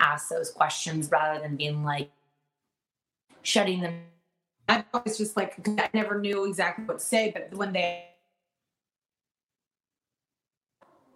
ask 0.00 0.28
those 0.28 0.50
questions 0.50 1.10
rather 1.10 1.40
than 1.40 1.56
being 1.56 1.82
like 1.82 2.10
shutting 3.42 3.80
them 3.80 4.02
I 4.68 4.84
was 5.04 5.16
just 5.16 5.36
like 5.36 5.54
I 5.78 5.88
never 5.94 6.18
knew 6.18 6.44
exactly 6.44 6.84
what 6.84 6.98
to 6.98 7.04
say, 7.04 7.30
but 7.32 7.56
when 7.56 7.72
they 7.72 8.04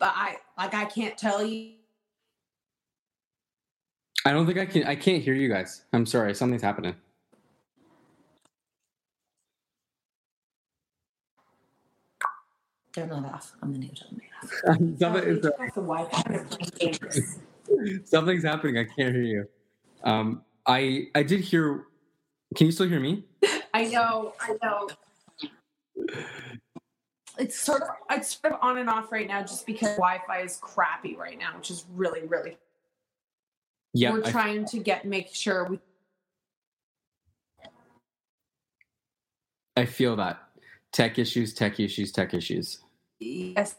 but 0.00 0.12
I 0.16 0.38
like 0.58 0.74
I 0.74 0.86
can't 0.86 1.16
tell 1.16 1.44
you. 1.44 1.74
I 4.24 4.32
don't 4.32 4.46
think 4.46 4.58
I 4.58 4.66
can. 4.66 4.82
I 4.84 4.96
can't 4.96 5.22
hear 5.22 5.34
you 5.34 5.48
guys. 5.48 5.84
I'm 5.92 6.06
sorry. 6.06 6.34
Something's 6.34 6.62
happening. 6.62 6.96
Turn 12.92 13.08
that 13.10 13.24
off. 13.26 13.52
I'm 13.62 13.72
gonna 13.72 13.86
turn 13.88 14.20
it 14.20 14.24
off. 14.42 14.50
Something, 14.98 15.40
Something's 18.04 18.42
happening. 18.42 18.78
I 18.78 18.84
can't 18.84 19.14
hear 19.14 19.22
you. 19.22 19.48
Um, 20.02 20.42
I 20.66 21.06
I 21.14 21.22
did 21.22 21.40
hear. 21.40 21.84
Can 22.56 22.66
you 22.66 22.72
still 22.72 22.88
hear 22.88 22.98
me? 23.00 23.22
I 23.74 23.84
know. 23.84 24.32
I 24.40 24.56
know 24.62 24.88
it's 27.38 27.58
sort 27.58 27.82
of 27.82 27.88
it's 28.10 28.38
sort 28.40 28.54
of 28.54 28.60
on 28.62 28.78
and 28.78 28.88
off 28.88 29.12
right 29.12 29.26
now 29.26 29.40
just 29.40 29.66
because 29.66 29.96
Wi-Fi 29.96 30.40
is 30.40 30.58
crappy 30.60 31.16
right 31.16 31.38
now, 31.38 31.56
which 31.56 31.70
is 31.70 31.84
really 31.94 32.26
really. 32.26 32.56
Yeah, 33.92 34.12
we're 34.12 34.30
trying 34.30 34.64
to 34.66 34.78
get 34.78 35.04
make 35.04 35.34
sure 35.34 35.64
we. 35.64 35.78
I 39.76 39.84
feel 39.84 40.16
that 40.16 40.40
tech 40.92 41.18
issues, 41.18 41.54
tech 41.54 41.80
issues, 41.80 42.12
tech 42.12 42.34
issues. 42.34 42.80
Yes. 43.18 43.76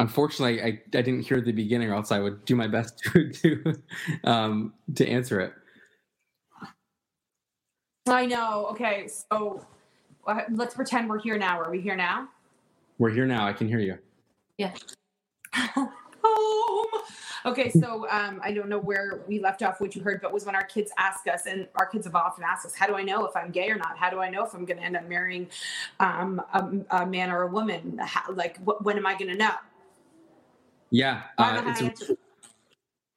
Unfortunately, 0.00 0.62
I, 0.62 0.66
I 0.66 0.80
didn't 0.90 1.22
hear 1.22 1.40
the 1.40 1.52
beginning, 1.52 1.90
or 1.90 1.94
else 1.94 2.10
I 2.10 2.18
would 2.18 2.44
do 2.44 2.56
my 2.56 2.66
best 2.66 2.98
to 3.12 3.30
to 3.30 3.74
um, 4.24 4.74
to 4.94 5.06
answer 5.06 5.40
it. 5.40 5.52
I 8.06 8.26
know. 8.26 8.66
Okay, 8.70 9.08
so 9.08 9.64
uh, 10.26 10.42
let's 10.50 10.74
pretend 10.74 11.08
we're 11.08 11.20
here 11.20 11.38
now. 11.38 11.60
Are 11.60 11.70
we 11.70 11.80
here 11.80 11.96
now? 11.96 12.28
We're 12.98 13.10
here 13.10 13.26
now. 13.26 13.46
I 13.46 13.52
can 13.52 13.68
hear 13.68 13.78
you. 13.78 13.98
Yeah. 14.58 14.74
Home. 15.54 17.02
Okay, 17.44 17.70
so 17.70 18.08
um, 18.08 18.40
I 18.42 18.52
don't 18.52 18.68
know 18.68 18.78
where 18.78 19.20
we 19.26 19.40
left 19.40 19.62
off, 19.62 19.80
what 19.80 19.96
you 19.96 20.02
heard, 20.02 20.20
but 20.20 20.32
was 20.32 20.44
when 20.44 20.54
our 20.54 20.64
kids 20.64 20.92
ask 20.98 21.26
us, 21.26 21.46
and 21.46 21.66
our 21.76 21.86
kids 21.86 22.06
have 22.06 22.14
often 22.14 22.44
asked 22.44 22.64
us, 22.64 22.74
"How 22.74 22.86
do 22.86 22.94
I 22.94 23.02
know 23.02 23.24
if 23.24 23.36
I'm 23.36 23.50
gay 23.50 23.68
or 23.70 23.76
not? 23.76 23.96
How 23.98 24.10
do 24.10 24.20
I 24.20 24.30
know 24.30 24.44
if 24.44 24.54
I'm 24.54 24.64
going 24.64 24.78
to 24.78 24.84
end 24.84 24.96
up 24.96 25.08
marrying 25.08 25.48
um, 25.98 26.40
a, 26.54 27.02
a, 27.02 27.06
man 27.06 27.30
or 27.30 27.42
a 27.42 27.48
woman? 27.48 27.98
How, 28.00 28.32
like, 28.32 28.58
wh- 28.58 28.84
when 28.84 28.96
am 28.96 29.06
I 29.06 29.14
going 29.14 29.30
to 29.30 29.36
know?" 29.36 29.54
Yeah, 30.90 31.22
uh, 31.38 31.62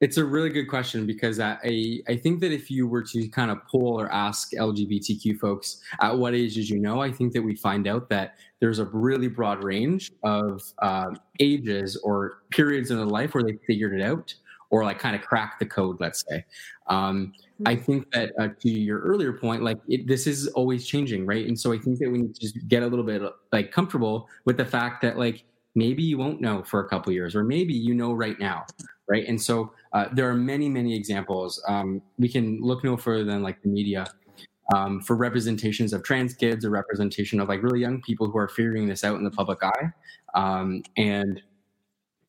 it's 0.00 0.18
a, 0.18 0.24
really 0.24 0.50
good 0.50 0.66
question 0.66 1.06
because 1.06 1.40
I, 1.40 2.00
I 2.06 2.16
think 2.16 2.40
that 2.40 2.52
if 2.52 2.70
you 2.70 2.86
were 2.86 3.02
to 3.02 3.28
kind 3.28 3.50
of 3.50 3.58
poll 3.66 3.98
or 3.98 4.12
ask 4.12 4.52
LGBTQ 4.52 5.38
folks 5.38 5.80
at 6.00 6.16
what 6.16 6.34
age 6.34 6.54
did 6.54 6.68
you 6.68 6.78
know, 6.78 7.00
I 7.00 7.10
think 7.10 7.32
that 7.32 7.42
we 7.42 7.54
find 7.54 7.86
out 7.86 8.08
that 8.10 8.34
there's 8.60 8.78
a 8.78 8.84
really 8.86 9.28
broad 9.28 9.64
range 9.64 10.12
of 10.22 10.62
uh, 10.80 11.10
ages 11.40 11.96
or 12.04 12.42
periods 12.50 12.90
in 12.90 12.98
their 12.98 13.06
life 13.06 13.34
where 13.34 13.44
they 13.44 13.56
figured 13.66 13.98
it 13.98 14.02
out 14.02 14.34
or 14.70 14.84
like 14.84 14.98
kind 14.98 15.16
of 15.16 15.22
cracked 15.22 15.60
the 15.60 15.66
code, 15.66 15.96
let's 16.00 16.24
say. 16.28 16.44
Um, 16.88 17.32
I 17.64 17.74
mm-hmm. 17.74 17.84
think 17.84 18.10
that 18.12 18.32
uh, 18.38 18.48
to 18.60 18.70
your 18.70 19.00
earlier 19.00 19.32
point, 19.32 19.62
like 19.62 19.78
it, 19.88 20.06
this 20.06 20.26
is 20.26 20.48
always 20.48 20.86
changing, 20.86 21.24
right? 21.24 21.46
And 21.46 21.58
so 21.58 21.72
I 21.72 21.78
think 21.78 21.98
that 22.00 22.10
we 22.10 22.18
need 22.18 22.34
to 22.34 22.40
just 22.40 22.68
get 22.68 22.82
a 22.82 22.86
little 22.86 23.04
bit 23.04 23.22
like 23.52 23.70
comfortable 23.70 24.28
with 24.44 24.56
the 24.56 24.64
fact 24.64 25.00
that 25.02 25.18
like 25.18 25.44
maybe 25.76 26.02
you 26.02 26.18
won't 26.18 26.40
know 26.40 26.64
for 26.64 26.80
a 26.80 26.88
couple 26.88 27.12
years, 27.12 27.36
or 27.36 27.44
maybe 27.44 27.74
you 27.74 27.94
know 27.94 28.12
right 28.12 28.38
now, 28.40 28.66
right? 29.08 29.28
And 29.28 29.40
so 29.40 29.72
uh, 29.92 30.06
there 30.12 30.28
are 30.28 30.34
many, 30.34 30.68
many 30.68 30.96
examples. 30.96 31.62
Um, 31.68 32.02
we 32.18 32.28
can 32.28 32.60
look 32.60 32.82
no 32.82 32.96
further 32.96 33.24
than 33.24 33.42
like 33.42 33.62
the 33.62 33.68
media 33.68 34.06
um, 34.74 35.00
for 35.00 35.14
representations 35.14 35.92
of 35.92 36.02
trans 36.02 36.34
kids 36.34 36.64
or 36.64 36.70
representation 36.70 37.38
of 37.38 37.48
like 37.48 37.62
really 37.62 37.80
young 37.80 38.02
people 38.02 38.28
who 38.28 38.38
are 38.38 38.48
figuring 38.48 38.88
this 38.88 39.04
out 39.04 39.16
in 39.16 39.22
the 39.22 39.30
public 39.30 39.62
eye. 39.62 39.92
Um, 40.34 40.82
and 40.96 41.40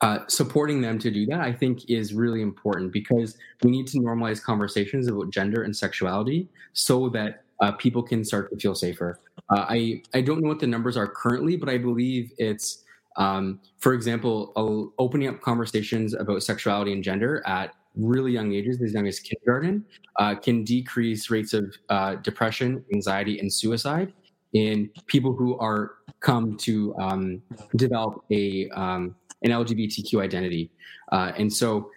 uh, 0.01 0.19
supporting 0.27 0.81
them 0.81 0.99
to 0.99 1.09
do 1.09 1.25
that, 1.25 1.39
I 1.39 1.51
think, 1.51 1.89
is 1.89 2.13
really 2.13 2.41
important 2.41 2.93
because 2.93 3.37
we 3.63 3.71
need 3.71 3.87
to 3.87 3.97
normalize 3.97 4.41
conversations 4.41 5.07
about 5.07 5.31
gender 5.31 5.63
and 5.63 5.75
sexuality 5.75 6.49
so 6.73 7.09
that 7.09 7.43
uh, 7.61 7.71
people 7.71 8.03
can 8.03 8.23
start 8.23 8.51
to 8.51 8.57
feel 8.57 8.75
safer. 8.75 9.19
Uh, 9.49 9.65
I 9.67 10.03
I 10.13 10.21
don't 10.21 10.41
know 10.41 10.49
what 10.49 10.59
the 10.59 10.67
numbers 10.67 10.97
are 10.97 11.07
currently, 11.07 11.55
but 11.55 11.69
I 11.69 11.79
believe 11.79 12.31
it's 12.37 12.83
um, 13.17 13.59
for 13.79 13.93
example, 13.93 14.53
opening 14.99 15.27
up 15.27 15.41
conversations 15.41 16.13
about 16.13 16.43
sexuality 16.43 16.93
and 16.93 17.03
gender 17.03 17.43
at 17.45 17.73
really 17.95 18.31
young 18.31 18.53
ages, 18.53 18.81
as 18.81 18.93
young 18.93 19.07
as 19.07 19.19
kindergarten, 19.19 19.83
uh, 20.17 20.35
can 20.35 20.63
decrease 20.63 21.29
rates 21.29 21.53
of 21.53 21.75
uh, 21.89 22.15
depression, 22.15 22.83
anxiety, 22.93 23.39
and 23.39 23.51
suicide 23.51 24.13
in 24.53 24.89
people 25.07 25.33
who 25.33 25.57
are 25.57 25.95
come 26.19 26.57
to 26.57 26.95
um, 26.97 27.41
develop 27.75 28.23
a 28.31 28.69
um, 28.69 29.15
an 29.43 29.51
LGBTQ 29.51 30.21
identity, 30.21 30.71
uh, 31.11 31.31
and 31.37 31.51
so 31.51 31.89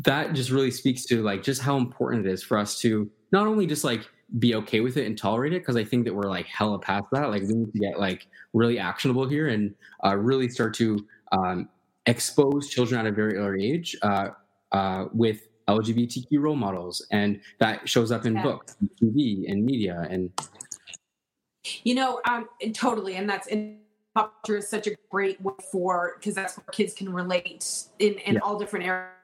that 0.00 0.32
just 0.34 0.50
really 0.50 0.70
speaks 0.70 1.04
to 1.04 1.22
like 1.22 1.42
just 1.42 1.62
how 1.62 1.76
important 1.76 2.26
it 2.26 2.30
is 2.30 2.42
for 2.42 2.56
us 2.56 2.78
to 2.80 3.10
not 3.32 3.46
only 3.46 3.66
just 3.66 3.82
like 3.82 4.08
be 4.38 4.54
okay 4.54 4.80
with 4.80 4.96
it 4.96 5.06
and 5.06 5.18
tolerate 5.18 5.52
it 5.52 5.60
because 5.60 5.76
I 5.76 5.84
think 5.84 6.04
that 6.04 6.14
we're 6.14 6.28
like 6.28 6.46
hella 6.46 6.78
past 6.78 7.06
that. 7.12 7.30
Like 7.30 7.42
we 7.42 7.54
need 7.54 7.72
to 7.72 7.78
get 7.78 7.98
like 7.98 8.26
really 8.52 8.78
actionable 8.78 9.26
here 9.26 9.48
and 9.48 9.74
uh, 10.04 10.16
really 10.16 10.48
start 10.48 10.74
to 10.74 11.04
um, 11.32 11.68
expose 12.06 12.68
children 12.68 13.00
at 13.00 13.06
a 13.06 13.12
very 13.12 13.36
early 13.36 13.70
age 13.70 13.96
uh, 14.02 14.28
uh, 14.72 15.06
with 15.12 15.48
LGBTQ 15.68 16.40
role 16.40 16.56
models, 16.56 17.06
and 17.10 17.40
that 17.58 17.88
shows 17.88 18.10
up 18.10 18.26
in 18.26 18.34
yeah. 18.34 18.42
books, 18.42 18.76
and 18.80 18.90
TV, 19.00 19.50
and 19.50 19.64
media, 19.64 20.06
and 20.10 20.30
you 21.84 21.94
know, 21.94 22.20
um, 22.26 22.48
totally, 22.72 23.16
and 23.16 23.28
that's 23.28 23.46
in 23.46 23.78
culture 24.16 24.56
is 24.56 24.68
such 24.68 24.88
a 24.88 24.96
great 25.10 25.40
way 25.40 25.54
for 25.70 26.16
because 26.18 26.34
that's 26.34 26.56
where 26.56 26.64
kids 26.72 26.94
can 26.94 27.12
relate 27.12 27.64
in 28.00 28.14
in 28.14 28.34
yeah. 28.34 28.40
all 28.42 28.58
different 28.58 28.84
areas 28.84 29.19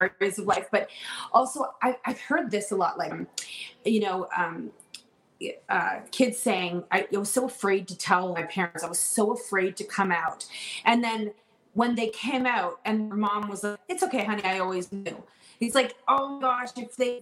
areas 0.00 0.38
of 0.38 0.46
life. 0.46 0.66
But 0.70 0.88
also, 1.32 1.72
I, 1.82 1.96
have 2.02 2.20
heard 2.20 2.50
this 2.50 2.70
a 2.70 2.76
lot, 2.76 2.98
like, 2.98 3.12
you 3.84 4.00
know, 4.00 4.28
um, 4.36 4.70
uh, 5.68 6.00
kids 6.10 6.38
saying, 6.38 6.84
I, 6.90 7.06
I 7.12 7.18
was 7.18 7.30
so 7.30 7.46
afraid 7.46 7.88
to 7.88 7.96
tell 7.96 8.32
my 8.32 8.42
parents. 8.42 8.82
I 8.82 8.88
was 8.88 8.98
so 8.98 9.32
afraid 9.32 9.76
to 9.76 9.84
come 9.84 10.10
out. 10.10 10.46
And 10.84 11.02
then 11.02 11.32
when 11.74 11.94
they 11.94 12.08
came 12.08 12.46
out 12.46 12.80
and 12.84 13.10
mom 13.10 13.48
was 13.48 13.62
like, 13.62 13.78
it's 13.88 14.02
okay, 14.02 14.24
honey, 14.24 14.44
I 14.44 14.58
always 14.58 14.90
knew. 14.90 15.22
It's 15.60 15.74
like, 15.74 15.94
oh 16.06 16.40
gosh, 16.40 16.70
if 16.76 16.96
they 16.96 17.20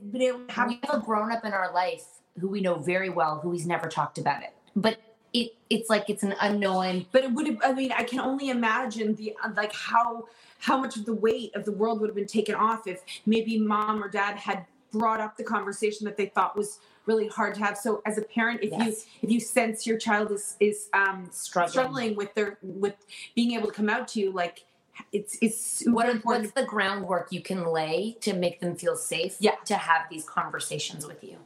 have. 0.51 0.69
We 0.69 0.81
have 0.85 0.95
a 0.95 1.05
grown 1.05 1.33
up 1.33 1.45
in 1.45 1.53
our 1.53 1.73
life 1.73 2.05
who 2.39 2.49
we 2.49 2.61
know 2.61 2.77
very 2.77 3.09
well 3.09 3.41
who 3.41 3.53
he's 3.53 3.67
never 3.67 3.89
talked 3.89 4.19
about 4.19 4.43
it. 4.43 4.55
But 4.75 4.99
it, 5.41 5.55
it's 5.71 5.91
like 5.91 6.09
it's 6.09 6.23
an 6.23 6.35
unknown. 6.41 7.07
But 7.13 7.25
it 7.25 7.33
would 7.33 7.47
have, 7.47 7.59
I 7.65 7.73
mean, 7.73 7.93
I 7.93 8.05
can 8.05 8.21
only 8.21 8.49
imagine 8.51 9.15
the, 9.15 9.35
like 9.55 9.73
how 9.75 10.27
how 10.59 10.79
much 10.79 10.97
of 10.97 11.05
the 11.05 11.13
weight 11.15 11.55
of 11.55 11.65
the 11.65 11.73
world 11.73 12.01
would 12.01 12.09
have 12.09 12.17
been 12.17 12.27
taken 12.27 12.55
off 12.55 12.87
if 12.87 13.03
maybe 13.27 13.59
mom 13.59 14.03
or 14.03 14.09
dad 14.09 14.37
had 14.37 14.65
brought 14.93 15.21
up 15.21 15.37
the 15.37 15.45
conversation 15.45 16.05
that 16.07 16.17
they 16.17 16.27
thought 16.27 16.57
was 16.57 16.79
really 17.05 17.29
hard 17.29 17.55
to 17.55 17.61
have. 17.61 17.77
So 17.77 18.01
as 18.07 18.17
a 18.19 18.23
parent, 18.23 18.61
if 18.63 18.71
Yes. 18.71 18.81
you 18.87 18.95
if 19.23 19.31
you 19.31 19.41
sense 19.41 19.87
your 19.87 19.99
child 19.99 20.31
is 20.33 20.57
is 20.61 20.89
um, 20.95 21.29
Struggling. 21.31 21.71
struggling 21.71 22.17
with 22.17 22.35
their 22.35 22.59
with 22.63 22.95
being 23.35 23.53
able 23.53 23.67
to 23.67 23.73
come 23.75 23.91
out 23.91 24.09
to 24.09 24.21
you, 24.21 24.31
like 24.33 24.65
it's 25.13 25.37
it's 25.43 25.83
What 25.87 26.09
important. 26.09 26.25
what's 26.25 26.53
the 26.53 26.65
groundwork 26.65 27.27
you 27.31 27.43
can 27.43 27.67
lay 27.67 28.17
to 28.23 28.33
make 28.33 28.61
them 28.61 28.75
feel 28.77 28.97
safe 28.97 29.37
Yeah. 29.41 29.57
to 29.67 29.75
have 29.77 30.03
these 30.11 30.25
conversations 30.25 31.07
with 31.07 31.23
you? 31.23 31.37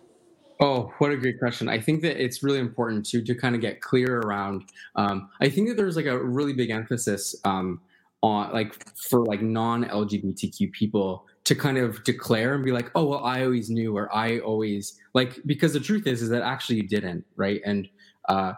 Oh, 0.62 0.92
what 0.98 1.10
a 1.10 1.16
great 1.16 1.38
question. 1.38 1.70
I 1.70 1.80
think 1.80 2.02
that 2.02 2.22
it's 2.22 2.42
really 2.42 2.58
important 2.58 3.06
to 3.06 3.22
to 3.22 3.34
kind 3.34 3.54
of 3.54 3.62
get 3.62 3.80
clear 3.80 4.20
around. 4.20 4.64
Um, 4.94 5.30
I 5.40 5.48
think 5.48 5.68
that 5.68 5.76
there's 5.76 5.96
like 5.96 6.06
a 6.06 6.22
really 6.22 6.52
big 6.52 6.68
emphasis 6.70 7.34
um, 7.44 7.80
on 8.22 8.52
like 8.52 8.76
for 9.08 9.24
like 9.24 9.40
non 9.40 9.84
LGBTQ 9.86 10.70
people 10.72 11.26
to 11.44 11.54
kind 11.54 11.78
of 11.78 12.04
declare 12.04 12.54
and 12.54 12.62
be 12.62 12.72
like, 12.72 12.90
oh 12.94 13.06
well, 13.06 13.24
I 13.24 13.42
always 13.44 13.70
knew, 13.70 13.96
or 13.96 14.14
I 14.14 14.40
always 14.40 14.98
like 15.14 15.40
because 15.46 15.72
the 15.72 15.80
truth 15.80 16.06
is 16.06 16.20
is 16.20 16.28
that 16.28 16.42
actually 16.42 16.76
you 16.76 16.88
didn't, 16.88 17.24
right? 17.36 17.62
And 17.64 17.88
uh, 18.28 18.52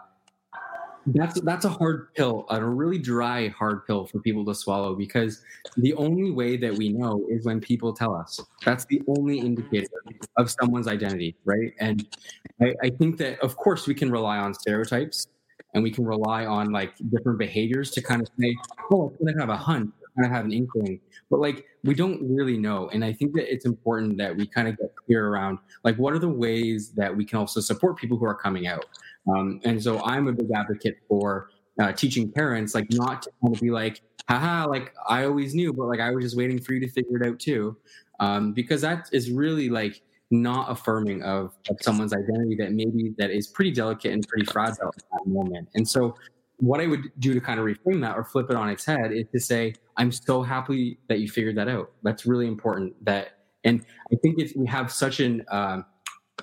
that's 1.07 1.39
that's 1.41 1.65
a 1.65 1.69
hard 1.69 2.13
pill, 2.13 2.45
a 2.49 2.63
really 2.63 2.97
dry, 2.97 3.49
hard 3.49 3.85
pill 3.85 4.05
for 4.05 4.19
people 4.19 4.45
to 4.45 4.55
swallow 4.55 4.95
because 4.95 5.41
the 5.77 5.93
only 5.95 6.31
way 6.31 6.55
that 6.57 6.73
we 6.73 6.89
know 6.89 7.25
is 7.29 7.45
when 7.45 7.59
people 7.59 7.93
tell 7.93 8.15
us. 8.15 8.39
That's 8.63 8.85
the 8.85 9.01
only 9.07 9.39
indicator 9.39 10.03
of 10.37 10.49
someone's 10.49 10.87
identity, 10.87 11.35
right? 11.45 11.73
And 11.79 12.07
I, 12.61 12.73
I 12.83 12.89
think 12.89 13.17
that 13.17 13.39
of 13.41 13.57
course 13.57 13.87
we 13.87 13.93
can 13.93 14.11
rely 14.11 14.37
on 14.37 14.53
stereotypes 14.53 15.27
and 15.73 15.83
we 15.83 15.91
can 15.91 16.05
rely 16.05 16.45
on 16.45 16.71
like 16.71 16.93
different 17.09 17.37
behaviors 17.37 17.91
to 17.91 18.01
kind 18.01 18.21
of 18.21 18.29
say, 18.39 18.55
oh, 18.91 19.13
I'm 19.19 19.25
gonna 19.25 19.39
have 19.39 19.49
a 19.49 19.57
hunch, 19.57 19.91
I'm 20.15 20.23
gonna 20.23 20.33
have 20.33 20.45
an 20.45 20.53
inkling. 20.53 21.01
But 21.29 21.39
like 21.39 21.65
we 21.83 21.93
don't 21.93 22.21
really 22.21 22.57
know. 22.57 22.89
And 22.93 23.03
I 23.03 23.11
think 23.11 23.33
that 23.33 23.51
it's 23.51 23.65
important 23.65 24.17
that 24.19 24.35
we 24.35 24.47
kind 24.47 24.67
of 24.67 24.77
get 24.77 24.95
clear 24.95 25.27
around 25.27 25.57
like 25.83 25.97
what 25.97 26.13
are 26.13 26.19
the 26.19 26.29
ways 26.29 26.91
that 26.91 27.15
we 27.15 27.25
can 27.25 27.39
also 27.39 27.59
support 27.59 27.97
people 27.97 28.17
who 28.17 28.25
are 28.25 28.35
coming 28.35 28.67
out. 28.67 28.85
Um, 29.27 29.59
and 29.63 29.81
so 29.81 30.03
I'm 30.03 30.27
a 30.27 30.33
big 30.33 30.49
advocate 30.55 30.97
for 31.07 31.49
uh, 31.79 31.91
teaching 31.91 32.31
parents, 32.31 32.75
like 32.75 32.87
not 32.91 33.23
to 33.23 33.31
kind 33.41 33.55
of 33.55 33.61
be 33.61 33.71
like, 33.71 34.01
haha, 34.29 34.67
like 34.67 34.93
I 35.07 35.25
always 35.25 35.53
knew, 35.55 35.73
but 35.73 35.87
like 35.87 35.99
I 35.99 36.11
was 36.11 36.23
just 36.23 36.37
waiting 36.37 36.59
for 36.59 36.73
you 36.73 36.79
to 36.81 36.89
figure 36.89 37.21
it 37.21 37.27
out 37.27 37.39
too. 37.39 37.77
Um, 38.19 38.53
because 38.53 38.81
that 38.81 39.09
is 39.11 39.31
really 39.31 39.69
like 39.69 40.01
not 40.31 40.69
affirming 40.71 41.23
of, 41.23 41.55
of 41.69 41.77
someone's 41.81 42.13
identity 42.13 42.55
that 42.57 42.71
maybe 42.71 43.13
that 43.17 43.31
is 43.31 43.47
pretty 43.47 43.71
delicate 43.71 44.13
and 44.13 44.27
pretty 44.27 44.45
fragile 44.45 44.87
at 44.87 45.03
that 45.11 45.27
moment. 45.27 45.69
And 45.75 45.87
so 45.87 46.15
what 46.57 46.79
I 46.79 46.87
would 46.87 47.11
do 47.19 47.33
to 47.33 47.41
kind 47.41 47.59
of 47.59 47.65
reframe 47.65 48.01
that 48.01 48.15
or 48.15 48.23
flip 48.23 48.49
it 48.49 48.55
on 48.55 48.69
its 48.69 48.85
head 48.85 49.11
is 49.11 49.25
to 49.33 49.39
say, 49.39 49.73
I'm 49.97 50.11
so 50.11 50.41
happy 50.41 50.99
that 51.09 51.19
you 51.19 51.29
figured 51.29 51.57
that 51.57 51.67
out. 51.67 51.91
That's 52.03 52.25
really 52.25 52.47
important 52.47 52.93
that, 53.05 53.39
and 53.63 53.85
I 54.11 54.15
think 54.17 54.39
if 54.39 54.55
we 54.55 54.65
have 54.67 54.91
such 54.91 55.19
an, 55.19 55.43
um, 55.49 55.85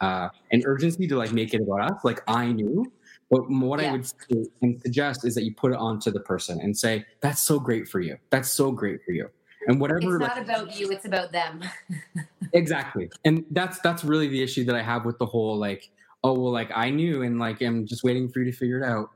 uh, 0.01 0.29
an 0.53 0.63
urgency 0.67 1.07
to 1.09 1.17
like 1.17 1.33
make 1.33 1.55
it 1.55 1.61
about 1.63 1.93
us. 1.93 2.05
Like 2.05 2.23
I 2.29 2.53
knew, 2.53 2.91
but 3.31 3.51
what 3.51 3.81
I 3.81 3.93
would 3.93 4.07
say 4.07 4.47
and 4.63 4.81
suggest 4.83 5.25
is 5.25 5.35
that 5.35 5.45
you 5.45 5.55
put 5.55 5.73
it 5.73 5.79
onto 5.79 6.11
the 6.11 6.21
person 6.21 6.61
and 6.61 6.77
say, 6.77 7.05
"That's 7.21 7.41
so 7.41 7.59
great 7.59 7.89
for 7.89 8.01
you. 8.01 8.17
That's 8.31 8.51
so 8.51 8.71
great 8.71 9.01
for 9.05 9.13
you." 9.13 9.29
And 9.67 9.81
whatever, 9.81 10.01
It's 10.01 10.09
like, 10.09 10.37
not 10.37 10.39
about 10.39 10.79
you, 10.79 10.91
it's 10.91 11.05
about 11.05 11.33
them. 11.33 11.63
exactly. 12.55 13.11
And 13.25 13.45
that's 13.51 13.79
that's 13.81 14.05
really 14.05 14.29
the 14.29 14.43
issue 14.43 14.65
that 14.65 14.75
I 14.75 14.83
have 14.83 15.05
with 15.05 15.19
the 15.19 15.27
whole 15.27 15.57
like, 15.57 15.91
oh 16.25 16.33
well, 16.33 16.53
like 16.53 16.71
I 16.75 16.91
knew 16.91 17.23
and 17.23 17.39
like 17.39 17.61
I'm 17.61 17.87
just 17.87 18.03
waiting 18.03 18.29
for 18.29 18.41
you 18.41 18.51
to 18.51 18.57
figure 18.57 18.83
it 18.83 18.85
out. 18.85 19.11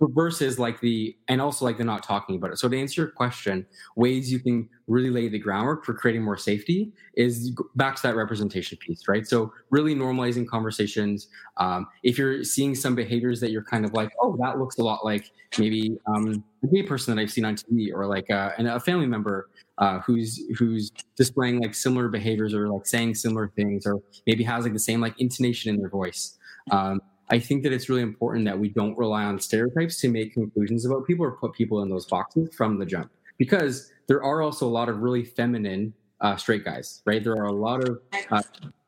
Versus 0.00 0.58
like 0.58 0.80
the 0.80 1.16
and 1.28 1.40
also 1.40 1.64
like 1.64 1.76
they're 1.76 1.86
not 1.86 2.02
talking 2.02 2.36
about 2.36 2.52
it. 2.52 2.58
So 2.58 2.68
to 2.68 2.78
answer 2.78 3.02
your 3.02 3.10
question, 3.10 3.66
ways 3.96 4.30
you 4.30 4.40
can 4.40 4.68
really 4.88 5.10
lay 5.10 5.28
the 5.28 5.38
groundwork 5.38 5.84
for 5.84 5.94
creating 5.94 6.22
more 6.22 6.36
safety 6.36 6.92
is 7.14 7.52
back 7.76 7.94
to 7.96 8.02
that 8.02 8.16
representation 8.16 8.78
piece, 8.78 9.06
right? 9.06 9.26
So 9.26 9.52
really 9.70 9.94
normalizing 9.94 10.46
conversations. 10.46 11.28
Um, 11.58 11.86
if 12.02 12.18
you're 12.18 12.42
seeing 12.42 12.74
some 12.74 12.94
behaviors 12.94 13.38
that 13.40 13.50
you're 13.50 13.62
kind 13.62 13.84
of 13.84 13.92
like, 13.92 14.10
oh, 14.20 14.36
that 14.40 14.58
looks 14.58 14.78
a 14.78 14.82
lot 14.82 15.04
like 15.04 15.30
maybe 15.58 15.98
um, 16.06 16.42
a 16.64 16.66
gay 16.66 16.82
person 16.82 17.14
that 17.14 17.20
I've 17.20 17.30
seen 17.30 17.44
on 17.44 17.54
TV, 17.54 17.92
or 17.92 18.06
like 18.06 18.30
uh, 18.30 18.52
and 18.58 18.66
a 18.66 18.80
family 18.80 19.06
member 19.06 19.50
uh, 19.76 20.00
who's 20.00 20.42
who's 20.58 20.90
displaying 21.16 21.60
like 21.60 21.74
similar 21.74 22.08
behaviors 22.08 22.54
or 22.54 22.68
like 22.68 22.86
saying 22.86 23.14
similar 23.14 23.48
things, 23.54 23.86
or 23.86 24.00
maybe 24.26 24.42
has 24.42 24.64
like 24.64 24.72
the 24.72 24.78
same 24.78 25.00
like 25.00 25.14
intonation 25.20 25.74
in 25.74 25.80
their 25.80 25.90
voice. 25.90 26.38
Um, 26.70 27.00
I 27.30 27.38
think 27.38 27.62
that 27.64 27.72
it's 27.72 27.88
really 27.88 28.02
important 28.02 28.46
that 28.46 28.58
we 28.58 28.70
don't 28.70 28.96
rely 28.96 29.24
on 29.24 29.38
stereotypes 29.38 30.00
to 30.00 30.08
make 30.08 30.32
conclusions 30.32 30.86
about 30.86 31.06
people 31.06 31.26
or 31.26 31.32
put 31.32 31.52
people 31.52 31.82
in 31.82 31.90
those 31.90 32.06
boxes 32.06 32.48
from 32.54 32.78
the 32.78 32.86
jump, 32.86 33.10
because 33.38 33.90
there 34.06 34.22
are 34.22 34.42
also 34.42 34.66
a 34.66 34.70
lot 34.70 34.88
of 34.88 35.00
really 35.00 35.24
feminine 35.24 35.94
uh, 36.20 36.36
straight 36.36 36.64
guys, 36.64 37.02
right? 37.06 37.22
There 37.22 37.36
are 37.36 37.46
a 37.46 37.52
lot 37.52 37.88
of 37.88 38.00
uh, 38.30 38.42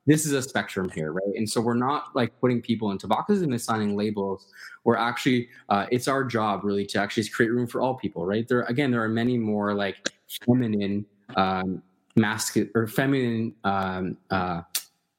this 0.06 0.26
is 0.26 0.32
a 0.32 0.42
spectrum 0.42 0.90
here, 0.90 1.12
right? 1.12 1.36
And 1.36 1.48
so 1.48 1.60
we're 1.60 1.74
not 1.74 2.16
like 2.16 2.38
putting 2.40 2.60
people 2.60 2.90
into 2.90 3.06
boxes 3.06 3.42
and 3.42 3.54
assigning 3.54 3.96
labels. 3.96 4.48
We're 4.84 4.96
actually, 4.96 5.48
uh, 5.68 5.86
it's 5.92 6.08
our 6.08 6.24
job 6.24 6.64
really 6.64 6.86
to 6.86 6.98
actually 6.98 7.28
create 7.28 7.50
room 7.50 7.66
for 7.66 7.80
all 7.80 7.94
people, 7.94 8.26
right? 8.26 8.48
There 8.48 8.62
again, 8.62 8.90
there 8.90 9.02
are 9.02 9.08
many 9.08 9.38
more 9.38 9.74
like 9.74 10.10
feminine, 10.44 11.06
um, 11.36 11.82
masculine 12.16 12.70
or 12.74 12.86
feminine 12.86 13.54
um, 13.62 14.16
uh, 14.30 14.62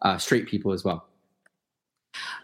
uh, 0.01 0.17
straight 0.17 0.47
people 0.47 0.73
as 0.73 0.83
well. 0.83 1.07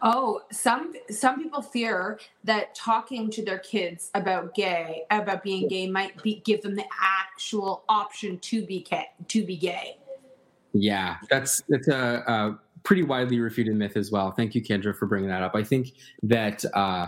Oh, 0.02 0.42
some 0.52 0.94
some 1.10 1.42
people 1.42 1.62
fear 1.62 2.20
that 2.44 2.76
talking 2.76 3.30
to 3.32 3.44
their 3.44 3.60
kids 3.60 4.12
about 4.14 4.54
gay, 4.54 5.04
about 5.10 5.44
being 5.44 5.68
gay, 5.68 5.90
might 5.90 6.22
be 6.22 6.42
give 6.46 6.62
them 6.62 6.76
the 6.76 6.86
actual 7.02 7.84
option 7.90 8.38
to 8.40 8.66
be 8.66 8.82
gay, 8.82 9.08
to 9.28 9.44
be 9.44 9.58
gay. 9.58 9.98
Yeah, 10.74 11.18
that's 11.30 11.62
that's 11.70 11.88
a, 11.88 12.24
a 12.28 12.60
pretty 12.84 13.04
widely 13.04 13.40
refuted 13.40 13.76
myth 13.76 13.98
as 13.98 14.12
well. 14.12 14.32
Thank 14.32 14.56
you, 14.56 14.62
Kendra, 14.62 14.96
for 14.96 15.08
bringing 15.08 15.30
that 15.30 15.42
up. 15.42 15.56
I 15.56 15.64
think 15.64 15.94
that 16.24 16.64
uh, 16.74 17.08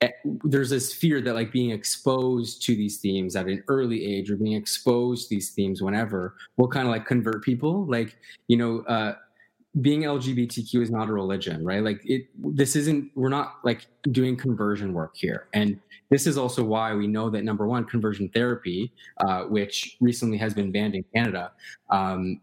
eh, 0.00 0.08
there's 0.44 0.70
this 0.70 0.94
fear 0.94 1.20
that 1.20 1.34
like 1.34 1.52
being 1.52 1.70
exposed 1.70 2.62
to 2.62 2.74
these 2.74 2.98
themes 2.98 3.36
at 3.36 3.46
an 3.46 3.62
early 3.68 4.04
age 4.04 4.30
or 4.30 4.36
being 4.36 4.54
exposed 4.54 5.28
to 5.28 5.34
these 5.34 5.50
themes 5.50 5.82
whenever 5.82 6.34
will 6.56 6.68
kind 6.68 6.86
of 6.86 6.92
like 6.92 7.06
convert 7.06 7.44
people. 7.44 7.84
Like 7.86 8.16
you 8.48 8.56
know, 8.56 8.80
uh, 8.88 9.14
being 9.80 10.02
LGBTQ 10.02 10.82
is 10.82 10.90
not 10.90 11.08
a 11.08 11.12
religion, 11.12 11.64
right? 11.64 11.82
Like 11.82 12.00
it. 12.04 12.26
This 12.36 12.76
isn't. 12.76 13.10
We're 13.14 13.30
not 13.30 13.54
like 13.64 13.86
doing 14.10 14.36
conversion 14.36 14.92
work 14.92 15.16
here, 15.16 15.48
and 15.54 15.80
this 16.10 16.26
is 16.26 16.36
also 16.36 16.62
why 16.62 16.94
we 16.94 17.06
know 17.06 17.30
that 17.30 17.42
number 17.42 17.66
one, 17.66 17.84
conversion 17.84 18.28
therapy, 18.28 18.92
uh, 19.18 19.44
which 19.44 19.96
recently 20.00 20.36
has 20.36 20.52
been 20.52 20.70
banned 20.70 20.94
in 20.94 21.04
Canada. 21.14 21.52
Um, 21.88 22.40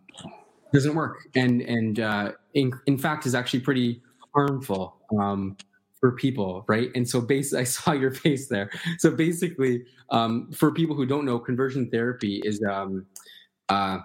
doesn't 0.74 0.96
work 0.96 1.28
and 1.36 1.62
and 1.62 2.00
uh, 2.00 2.32
in, 2.54 2.72
in 2.86 2.98
fact 2.98 3.26
is 3.26 3.36
actually 3.36 3.60
pretty 3.60 4.02
harmful 4.34 4.98
um, 5.20 5.58
for 6.00 6.12
people 6.12 6.64
right 6.68 6.90
and 6.96 7.08
so 7.08 7.20
basically 7.20 7.60
i 7.62 7.64
saw 7.64 7.92
your 7.92 8.12
face 8.12 8.48
there 8.48 8.70
so 8.98 9.12
basically 9.12 9.84
um, 10.12 10.52
for 10.52 10.72
people 10.72 10.96
who 10.96 11.06
don't 11.06 11.26
know 11.26 11.40
conversion 11.40 11.90
therapy 11.90 12.42
is 12.44 12.62
um, 12.70 13.06
uh, 13.70 14.00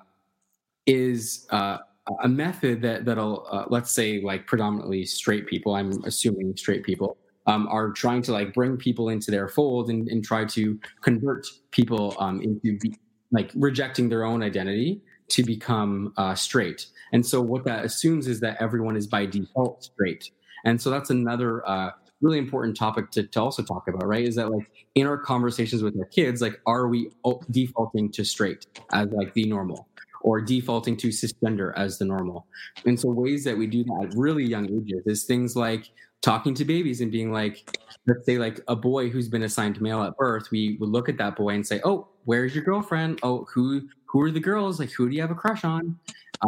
is 0.87 1.47
uh, 1.51 1.79
a 2.23 2.29
method 2.29 2.83
that 2.83 3.05
that'll 3.05 3.47
uh, 3.51 3.65
let's 3.69 3.91
say 3.91 4.21
like 4.21 4.47
predominantly 4.47 5.05
straight 5.05 5.47
people 5.47 5.75
i'm 5.75 5.91
assuming 6.05 6.55
straight 6.57 6.85
people 6.85 7.17
um, 7.47 7.69
are 7.69 7.91
trying 7.91 8.23
to 8.23 8.33
like 8.33 8.55
bring 8.55 8.77
people 8.77 9.09
into 9.11 9.31
their 9.31 9.49
fold 9.49 9.91
and, 9.91 10.09
and 10.09 10.25
try 10.25 10.45
to 10.47 10.79
convert 11.03 11.47
people 11.71 12.15
um, 12.19 12.41
into 12.41 12.79
be, 12.79 12.97
like 13.33 13.51
rejecting 13.55 14.09
their 14.09 14.25
own 14.25 14.43
identity 14.43 15.03
to 15.29 15.43
become 15.43 16.13
uh, 16.17 16.35
straight. 16.35 16.87
And 17.13 17.25
so 17.25 17.41
what 17.41 17.65
that 17.65 17.85
assumes 17.85 18.27
is 18.29 18.41
that 18.41 18.61
everyone 18.61 18.97
is 18.97 19.07
by 19.07 19.27
default 19.27 19.85
straight. 19.85 20.31
And 20.65 20.81
so 20.81 20.91
that's 20.91 21.11
another 21.11 21.67
uh, 21.69 21.91
really 22.21 22.39
important 22.39 22.77
topic 22.77 23.11
to, 23.13 23.25
to 23.25 23.41
also 23.41 23.63
talk 23.63 23.89
about, 23.89 24.07
right? 24.07 24.25
Is 24.27 24.37
that 24.37 24.51
like 24.51 24.71
in 24.95 25.07
our 25.07 25.19
conversations 25.19 25.83
with 25.83 25.99
our 25.99 26.07
kids, 26.07 26.41
like 26.41 26.61
are 26.67 26.89
we 26.89 27.11
defaulting 27.51 28.11
to 28.13 28.25
straight 28.25 28.67
as 28.93 29.09
like 29.09 29.35
the 29.35 29.45
normal? 29.45 29.89
Or 30.25 30.41
defaulting 30.41 30.97
to 30.97 31.09
cisgender 31.09 31.73
as 31.77 31.99
the 31.99 32.07
normal. 32.07 32.47
And 32.87 32.99
so, 32.99 33.11
ways 33.11 33.45
that 33.45 33.59
we 33.59 33.67
do 33.67 33.85
that 33.85 34.09
at 34.09 34.17
really 34.17 34.43
young 34.45 34.65
ages 34.65 35.03
is 35.07 35.25
things 35.25 35.55
like 35.55 35.91
talking 36.23 36.55
to 36.55 36.65
babies 36.65 37.03
and 37.03 37.13
being 37.13 37.31
like, 37.31 37.79
let's 38.07 38.25
say, 38.25 38.39
like 38.39 38.59
a 38.67 38.75
boy 38.75 39.11
who's 39.11 39.29
been 39.29 39.43
assigned 39.43 39.81
male 39.83 40.03
at 40.03 40.17
birth, 40.17 40.51
we 40.51 40.79
would 40.81 40.89
look 40.89 41.11
at 41.11 41.19
that 41.19 41.37
boy 41.37 41.51
and 41.51 41.67
say, 41.67 41.81
"Oh, 41.85 42.09
where's 42.25 42.55
your 42.55 42.65
girlfriend? 42.65 43.21
Oh, 43.23 43.45
who 43.53 43.87
who 44.07 44.23
are 44.23 44.31
the 44.31 44.41
girls? 44.41 44.81
Like, 44.81 44.91
who 44.93 45.11
do 45.11 45.15
you 45.15 45.21
have 45.21 45.31
a 45.31 45.35
crush 45.35 45.63
on?" 45.65 45.99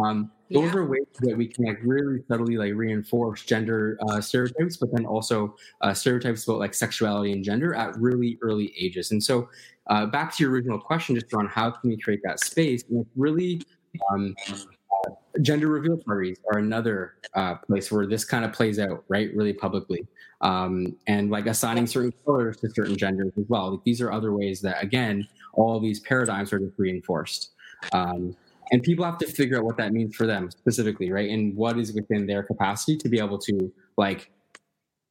Um, 0.03 0.31
those 0.53 0.73
Yeah. 0.73 0.79
are 0.81 0.87
ways 0.87 1.07
that 1.21 1.37
we 1.37 1.47
can 1.49 1.65
like 1.67 1.79
really 1.83 2.21
subtly 2.29 2.57
like 2.57 2.73
reinforce 2.75 3.45
gender 3.45 3.99
uh, 4.09 4.21
stereotypes, 4.21 4.77
but 4.79 4.91
then 4.93 5.05
also 5.05 5.55
uh, 5.83 5.93
stereotypes 5.93 6.45
about 6.45 6.59
like 6.61 6.73
sexuality 6.75 7.33
and 7.33 7.45
gender 7.45 7.75
at 7.75 7.97
really 7.99 8.39
early 8.43 8.73
ages. 8.79 9.11
And 9.11 9.23
so, 9.23 9.49
uh, 9.89 10.07
back 10.07 10.35
to 10.37 10.43
your 10.43 10.53
original 10.53 10.79
question, 10.79 11.15
just 11.15 11.33
around 11.33 11.49
how 11.49 11.71
can 11.71 11.91
we 11.91 11.97
create 11.97 12.21
that 12.25 12.41
space? 12.41 12.85
Really 13.15 13.63
um, 14.13 14.35
uh, 14.47 15.11
gender 15.43 15.69
reveal 15.69 15.97
parties 15.99 16.39
are 16.53 16.59
another 16.59 17.15
uh, 17.35 17.57
place 17.57 17.91
where 17.93 18.07
this 18.07 18.25
kind 18.25 18.45
of 18.45 18.53
plays 18.53 18.79
out, 18.79 19.05
right? 19.09 19.31
Really 19.35 19.53
publicly, 19.53 20.07
um, 20.41 20.97
and 21.07 21.31
like 21.31 21.47
assigning 21.47 21.87
certain 21.87 22.13
colors 22.25 22.57
to 22.59 22.71
certain 22.71 22.97
genders 22.97 23.33
as 23.39 23.45
well. 23.49 23.73
Like 23.73 23.85
these 23.85 24.01
are 24.01 24.11
other 24.13 24.33
ways 24.33 24.61
that, 24.63 24.83
again, 24.83 25.27
all 25.55 25.81
these 25.81 26.01
paradigms 26.01 26.53
are 26.53 26.59
just 26.59 26.79
reinforced. 26.79 27.53
Um, 27.93 28.37
and 28.73 28.83
people 28.83 29.05
have 29.05 29.19
to 29.19 29.27
figure 29.27 29.59
out 29.59 29.65
what 29.65 29.77
that 29.77 29.93
means 29.93 30.17
for 30.17 30.27
them 30.27 30.51
specifically, 30.51 31.13
right? 31.13 31.31
And 31.31 31.55
what 31.55 31.79
is 31.79 31.93
within 31.93 32.27
their 32.27 32.43
capacity 32.43 32.97
to 32.97 33.09
be 33.09 33.19
able 33.19 33.39
to 33.39 33.73
like 33.97 34.31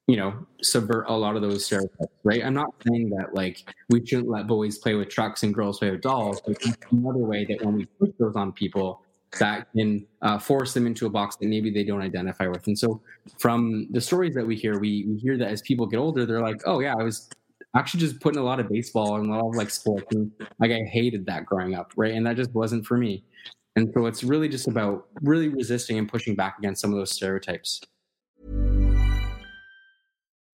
you 0.07 0.15
know 0.15 0.33
subvert 0.61 1.05
a 1.07 1.13
lot 1.13 1.35
of 1.35 1.41
those 1.41 1.65
stereotypes 1.65 2.13
right? 2.23 2.43
I'm 2.43 2.53
not 2.53 2.73
saying 2.87 3.09
that 3.11 3.33
like 3.33 3.67
we 3.89 4.05
shouldn't 4.05 4.29
let 4.29 4.47
boys 4.47 4.77
play 4.77 4.95
with 4.95 5.09
trucks 5.09 5.43
and 5.43 5.53
girls 5.53 5.79
play 5.79 5.91
with 5.91 6.01
dolls 6.01 6.41
but 6.45 6.61
another 6.91 7.19
way 7.19 7.45
that 7.45 7.63
when 7.63 7.75
we 7.75 7.85
push 7.85 8.11
those 8.19 8.35
on 8.35 8.51
people 8.51 9.01
that 9.39 9.67
can 9.75 10.05
uh, 10.21 10.39
force 10.39 10.73
them 10.73 10.87
into 10.87 11.05
a 11.05 11.09
box 11.09 11.35
that 11.37 11.47
maybe 11.47 11.69
they 11.69 11.83
don't 11.83 12.01
identify 12.01 12.47
with. 12.47 12.65
And 12.67 12.77
so 12.77 13.01
from 13.37 13.87
the 13.91 13.99
stories 13.99 14.33
that 14.35 14.45
we 14.45 14.55
hear 14.55 14.79
we, 14.79 15.05
we 15.07 15.17
hear 15.17 15.37
that 15.37 15.49
as 15.49 15.61
people 15.61 15.85
get 15.85 15.97
older 15.97 16.25
they're 16.25 16.41
like 16.41 16.61
oh 16.65 16.79
yeah 16.79 16.93
i 16.97 17.03
was 17.03 17.29
actually 17.75 17.99
just 17.99 18.19
putting 18.21 18.39
a 18.39 18.43
lot 18.43 18.59
of 18.59 18.69
baseball 18.69 19.17
and 19.17 19.29
a 19.29 19.31
lot 19.31 19.49
of 19.49 19.55
like 19.55 19.69
sports 19.69 20.05
and 20.11 20.31
like 20.59 20.71
i 20.71 20.79
hated 20.83 21.25
that 21.25 21.45
growing 21.45 21.75
up 21.75 21.91
right? 21.95 22.13
And 22.13 22.25
that 22.25 22.35
just 22.35 22.53
wasn't 22.53 22.85
for 22.85 22.97
me. 22.97 23.23
And 23.75 23.91
so 23.93 24.05
it's 24.05 24.23
really 24.23 24.47
just 24.47 24.67
about 24.67 25.07
really 25.21 25.49
resisting 25.49 25.97
and 25.97 26.07
pushing 26.07 26.33
back 26.33 26.57
against 26.59 26.81
some 26.81 26.93
of 26.93 26.97
those 26.97 27.11
stereotypes 27.11 27.81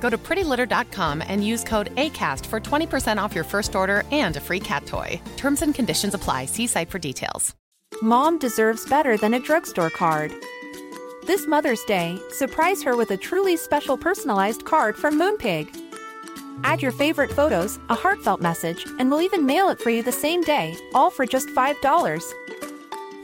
Go 0.00 0.10
to 0.10 0.18
prettylitter.com 0.18 1.22
and 1.26 1.44
use 1.44 1.64
code 1.64 1.94
ACAST 1.96 2.46
for 2.46 2.60
20% 2.60 3.20
off 3.20 3.34
your 3.34 3.44
first 3.44 3.74
order 3.74 4.04
and 4.12 4.36
a 4.36 4.40
free 4.40 4.60
cat 4.60 4.86
toy. 4.86 5.20
Terms 5.36 5.62
and 5.62 5.74
conditions 5.74 6.14
apply. 6.14 6.46
See 6.46 6.66
site 6.66 6.90
for 6.90 6.98
details. 6.98 7.54
Mom 8.02 8.38
deserves 8.38 8.88
better 8.88 9.16
than 9.16 9.34
a 9.34 9.40
drugstore 9.40 9.90
card. 9.90 10.32
This 11.26 11.46
Mother's 11.46 11.82
Day, 11.84 12.18
surprise 12.30 12.82
her 12.82 12.96
with 12.96 13.10
a 13.10 13.16
truly 13.16 13.56
special 13.56 13.96
personalized 13.96 14.64
card 14.64 14.96
from 14.96 15.18
Moonpig. 15.18 15.66
Add 16.62 16.82
your 16.82 16.92
favorite 16.92 17.32
photos, 17.32 17.78
a 17.88 17.94
heartfelt 17.94 18.40
message, 18.40 18.86
and 18.98 19.10
we'll 19.10 19.22
even 19.22 19.46
mail 19.46 19.68
it 19.70 19.80
for 19.80 19.90
you 19.90 20.02
the 20.02 20.12
same 20.12 20.42
day, 20.42 20.76
all 20.94 21.10
for 21.10 21.26
just 21.26 21.48
$5. 21.48 22.32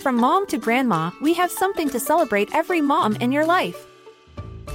From 0.02 0.16
mom 0.16 0.46
to 0.48 0.58
grandma, 0.58 1.10
we 1.20 1.34
have 1.34 1.50
something 1.50 1.88
to 1.90 2.00
celebrate 2.00 2.54
every 2.54 2.80
mom 2.80 3.14
in 3.16 3.30
your 3.30 3.46
life. 3.46 3.86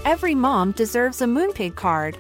Every 0.07 0.35
mom 0.35 0.71
deserves 0.71 1.21
a 1.21 1.25
Moonpig 1.25 1.75
card. 1.75 2.17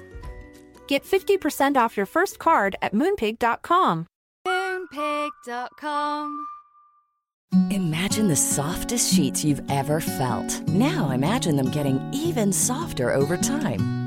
Get 0.89 1.05
50% 1.05 1.77
off 1.77 1.95
your 1.95 2.05
first 2.05 2.37
card 2.37 2.75
at 2.81 2.93
moonpig.com. 2.93 4.07
Moonpig.com. 4.45 6.47
Imagine 7.71 8.27
the 8.27 8.35
softest 8.35 9.13
sheets 9.13 9.45
you've 9.45 9.61
ever 9.71 10.01
felt. 10.01 10.67
Now 10.67 11.11
imagine 11.11 11.55
them 11.55 11.69
getting 11.69 11.97
even 12.13 12.51
softer 12.51 13.15
over 13.15 13.37
time. 13.37 14.06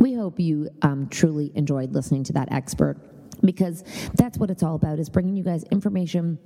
We 0.00 0.14
hope 0.14 0.40
you 0.40 0.70
um, 0.80 1.08
truly 1.10 1.52
enjoyed 1.54 1.92
listening 1.92 2.24
to 2.24 2.32
that 2.32 2.50
expert 2.50 2.96
because 3.44 3.84
that's 4.14 4.38
what 4.38 4.50
it's 4.50 4.62
all 4.62 4.74
about 4.74 4.98
is 4.98 5.10
bringing 5.10 5.36
you 5.36 5.44
guys 5.44 5.62
information 5.64 6.38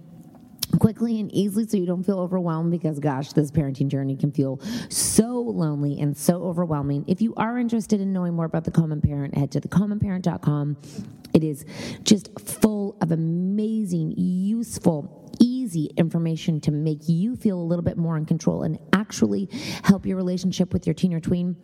quickly 0.80 1.20
and 1.20 1.32
easily 1.32 1.64
so 1.68 1.76
you 1.76 1.86
don't 1.86 2.02
feel 2.02 2.18
overwhelmed 2.18 2.72
because 2.72 2.98
gosh 2.98 3.32
this 3.32 3.52
parenting 3.52 3.86
journey 3.86 4.16
can 4.16 4.32
feel 4.32 4.60
so 4.88 5.40
lonely 5.40 6.00
and 6.00 6.16
so 6.16 6.42
overwhelming. 6.42 7.04
If 7.06 7.22
you 7.22 7.32
are 7.36 7.56
interested 7.56 8.00
in 8.00 8.12
knowing 8.12 8.34
more 8.34 8.46
about 8.46 8.64
the 8.64 8.72
common 8.72 9.00
parent 9.00 9.36
head 9.36 9.52
to 9.52 9.60
thecommonparent.com 9.60 10.76
it 11.32 11.44
is 11.44 11.64
just 12.02 12.28
full 12.40 12.96
of 13.00 13.12
amazing 13.12 14.14
useful 14.16 15.30
easy 15.38 15.90
information 15.96 16.60
to 16.60 16.72
make 16.72 17.08
you 17.08 17.36
feel 17.36 17.60
a 17.60 17.62
little 17.62 17.84
bit 17.84 17.96
more 17.96 18.16
in 18.16 18.24
control 18.24 18.64
and 18.64 18.78
actually 18.92 19.48
help 19.84 20.06
your 20.06 20.16
relationship 20.16 20.72
with 20.72 20.86
your 20.86 20.94
teen 20.94 21.14
or 21.14 21.20
tween 21.20 21.56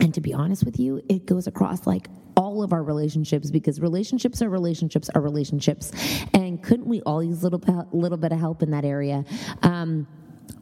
and 0.00 0.12
to 0.14 0.20
be 0.20 0.34
honest 0.34 0.64
with 0.64 0.78
you, 0.78 1.02
it 1.08 1.26
goes 1.26 1.46
across 1.46 1.86
like 1.86 2.08
all 2.36 2.62
of 2.62 2.72
our 2.72 2.82
relationships 2.82 3.50
because 3.50 3.80
relationships 3.80 4.42
are 4.42 4.48
relationships 4.48 5.08
are 5.14 5.20
relationships. 5.20 5.92
And 6.32 6.62
couldn't 6.62 6.86
we 6.86 7.00
all 7.02 7.22
use 7.22 7.42
a 7.42 7.48
little, 7.48 7.88
little 7.92 8.18
bit 8.18 8.32
of 8.32 8.38
help 8.38 8.62
in 8.62 8.70
that 8.72 8.84
area? 8.84 9.24
Um, 9.62 10.06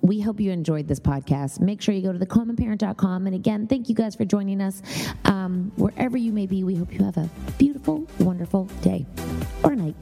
we 0.01 0.21
hope 0.21 0.41
you 0.41 0.51
enjoyed 0.51 0.89
this 0.89 1.01
podcast. 1.01 1.61
Make 1.61 1.81
sure 1.81 1.95
you 1.95 2.03
go 2.03 2.13
to 2.13 2.19
thecommonparent.com. 2.19 3.27
And 3.27 3.35
again, 3.35 3.67
thank 3.67 3.89
you 3.89 3.95
guys 3.95 4.15
for 4.15 4.25
joining 4.25 4.61
us. 4.61 4.83
Um, 5.25 5.73
wherever 5.77 6.17
you 6.17 6.33
may 6.33 6.47
be, 6.47 6.65
we 6.65 6.75
hope 6.75 6.93
you 6.93 7.05
have 7.05 7.17
a 7.17 7.29
beautiful, 7.59 8.07
wonderful 8.19 8.65
day 8.83 9.07
or 9.63 9.75
night. 9.75 9.97